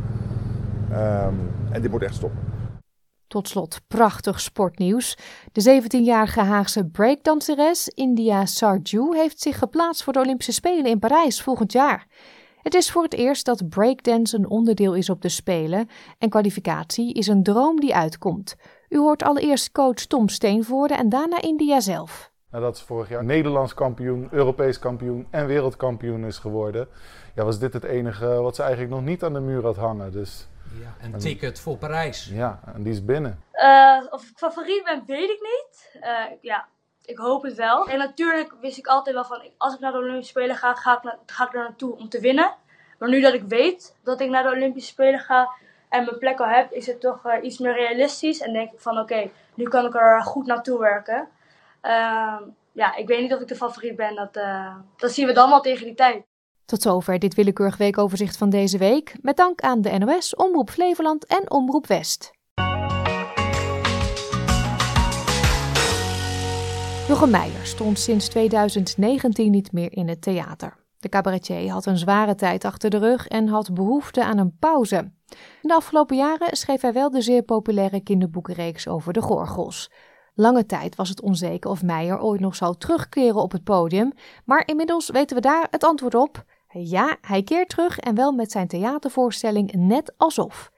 Um, 0.92 1.52
en 1.72 1.82
dit 1.82 1.92
moet 1.92 2.04
echt 2.04 2.16
stoppen. 2.16 2.53
Tot 3.34 3.48
slot 3.48 3.82
prachtig 3.88 4.40
sportnieuws. 4.40 5.18
De 5.52 5.82
17-jarige 5.82 6.40
Haagse 6.40 6.86
breakdanseres 6.86 7.88
India 7.88 8.46
Sarju 8.46 9.16
heeft 9.16 9.42
zich 9.42 9.58
geplaatst 9.58 10.04
voor 10.04 10.14
de 10.14 10.20
Olympische 10.20 10.52
Spelen 10.52 10.86
in 10.86 11.00
Parijs 11.00 11.42
volgend 11.42 11.72
jaar. 11.72 12.08
Het 12.62 12.74
is 12.74 12.92
voor 12.92 13.04
het 13.04 13.14
eerst 13.14 13.46
dat 13.46 13.70
breakdance 13.70 14.38
een 14.38 14.50
onderdeel 14.50 14.94
is 14.94 15.10
op 15.10 15.22
de 15.22 15.30
Spelen 15.30 15.90
en 16.18 16.30
kwalificatie 16.30 17.14
is 17.14 17.28
een 17.28 17.44
droom 17.44 17.80
die 17.80 17.96
uitkomt. 17.96 18.56
U 18.90 18.98
hoort 18.98 19.24
allereerst 19.24 19.72
coach 19.72 20.06
Tom 20.06 20.30
Steenvoorde 20.30 20.94
en 20.94 21.10
daarna 21.10 21.42
India 21.42 21.80
zelf. 21.80 22.32
Nadat 22.52 22.78
ze 22.78 22.86
vorig 22.86 23.10
jaar 23.10 23.26
Nederlands 23.26 23.74
kampioen, 23.74 24.28
Europees 24.32 24.80
kampioen 24.80 25.28
en 25.30 25.46
wereldkampioen 25.46 26.26
is 26.26 26.38
geworden, 26.38 26.88
ja, 27.36 27.44
was 27.44 27.60
dit 27.60 27.74
het 27.74 27.84
enige 27.84 28.26
wat 28.26 28.56
ze 28.56 28.62
eigenlijk 28.62 28.94
nog 28.94 29.04
niet 29.04 29.24
aan 29.24 29.34
de 29.34 29.40
muur 29.40 29.64
had 29.64 29.76
hangen. 29.76 30.12
Dus, 30.12 30.48
ja, 30.80 30.96
een 31.02 31.20
ticket 31.20 31.60
voor 31.60 31.78
Parijs. 31.78 32.30
Ja, 32.32 32.60
en 32.74 32.84
die 32.84 32.94
is 32.94 33.06
binnen. 33.06 33.44
Uh, 33.54 34.04
of 34.10 34.30
ik 34.30 34.38
favoriet 34.38 34.84
ben, 34.84 35.04
weet 35.08 35.30
ik 35.30 35.40
niet. 35.42 36.02
Uh, 36.04 36.24
ja, 36.42 36.68
ik 37.06 37.18
hoop 37.18 37.44
het 37.44 37.54
wel. 37.56 37.88
En 37.88 37.98
natuurlijk 37.98 38.54
wist 38.62 38.78
ik 38.78 38.88
altijd 38.88 39.16
wel 39.16 39.26
van, 39.26 39.42
als 39.58 39.74
ik 39.74 39.80
naar 39.80 39.92
de 39.92 39.98
Olympische 39.98 40.32
Spelen 40.32 40.56
ga, 40.56 40.74
ga 40.74 41.02
ik, 41.04 41.14
ga 41.26 41.46
ik 41.46 41.54
er 41.54 41.64
naartoe 41.64 41.98
om 41.98 42.10
te 42.10 42.20
winnen. 42.20 42.56
Maar 43.00 43.10
nu 43.10 43.22
dat 43.22 43.34
ik 43.34 43.44
weet 43.48 43.96
dat 44.04 44.22
ik 44.22 44.30
naar 44.30 44.44
de 44.44 44.56
Olympische 44.56 44.92
Spelen 44.92 45.20
ga 45.20 45.50
en 45.90 46.06
mijn 46.06 46.18
plek 46.18 46.40
al 46.40 46.48
heb, 46.48 46.72
is 46.72 46.88
het 46.88 47.02
toch 47.02 47.26
uh, 47.26 47.34
iets 47.44 47.58
meer 47.58 47.74
realistisch. 47.74 48.42
En 48.42 48.54
denk 48.54 48.72
ik 48.72 48.80
van, 48.80 49.00
oké, 49.00 49.30
nu 49.54 49.68
kan 49.68 49.86
ik 49.86 49.96
er 49.96 50.22
goed 50.22 50.46
naartoe 50.46 50.80
werken. 50.80 51.28
Uh, 51.84 52.38
ja, 52.72 52.96
ik 52.96 53.08
weet 53.08 53.22
niet 53.22 53.34
of 53.34 53.40
ik 53.40 53.48
de 53.48 53.56
favoriet 53.56 53.96
ben. 53.96 54.16
Dat, 54.16 54.38
uh, 54.38 54.76
dat 54.98 55.12
zien 55.12 55.28
we 55.28 55.34
dan 55.34 55.50
wel 55.50 55.62
tegen 55.62 55.86
die 55.86 55.96
tijd. 55.96 56.24
Tot 56.74 56.82
zover 56.82 57.20
dit 57.20 57.34
willekeurig 57.34 57.78
weekoverzicht 57.78 58.38
van 58.38 58.50
deze 58.50 58.78
week. 58.78 59.16
Met 59.22 59.38
dank 59.38 59.62
aan 59.62 59.82
de 59.82 59.98
NOS, 59.98 60.36
Omroep 60.36 60.70
Flevoland 60.70 61.26
en 61.26 61.52
Omroep 61.52 61.88
West. 61.88 62.32
Jochem 67.08 67.30
Meijer 67.30 67.66
stond 67.66 68.00
sinds 68.00 68.28
2019 68.28 69.52
niet 69.52 69.72
meer 69.72 69.94
in 69.94 70.08
het 70.08 70.22
theater. 70.22 70.78
De 71.00 71.10
cabaretier 71.10 71.72
had 71.72 71.86
een 71.86 71.98
zware 71.98 72.36
tijd 72.36 72.66
achter 72.66 72.90
de 72.90 72.98
rug 72.98 73.28
en 73.28 73.48
had 73.48 73.74
behoefte 73.74 74.24
aan 74.24 74.38
een 74.38 74.58
pauze. 74.60 74.98
In 75.62 75.68
de 75.68 75.74
afgelopen 75.74 76.16
jaren 76.16 76.58
schreef 76.58 76.82
hij 76.82 76.94
wel 76.94 77.10
de 77.10 77.22
zeer 77.22 77.44
populaire 77.44 78.04
kinderboekenreeks 78.04 78.88
over 78.88 79.14
de 79.14 79.22
gorgels. 79.22 79.92
Lange 80.36 80.66
tijd 80.66 80.96
was 80.96 81.10
het 81.10 81.22
onzeker 81.22 81.70
of 81.70 81.84
Meijer 81.84 82.22
ooit 82.22 82.40
nog 82.40 82.56
zou 82.56 82.76
terugkeren 82.78 83.42
op 83.42 83.52
het 83.52 83.64
podium, 83.64 84.12
maar 84.46 84.64
inmiddels 84.66 85.10
weten 85.10 85.36
we 85.36 85.42
daar 85.42 85.68
het 85.70 85.84
antwoord 85.84 86.16
op. 86.16 86.46
Ja, 86.80 87.18
hij 87.22 87.44
keert 87.44 87.70
terug 87.70 88.00
en 88.00 88.16
wel 88.16 88.32
met 88.32 88.52
zijn 88.52 88.68
theatervoorstelling 88.68 89.72
Net 89.74 90.14
Alsof. 90.18 90.72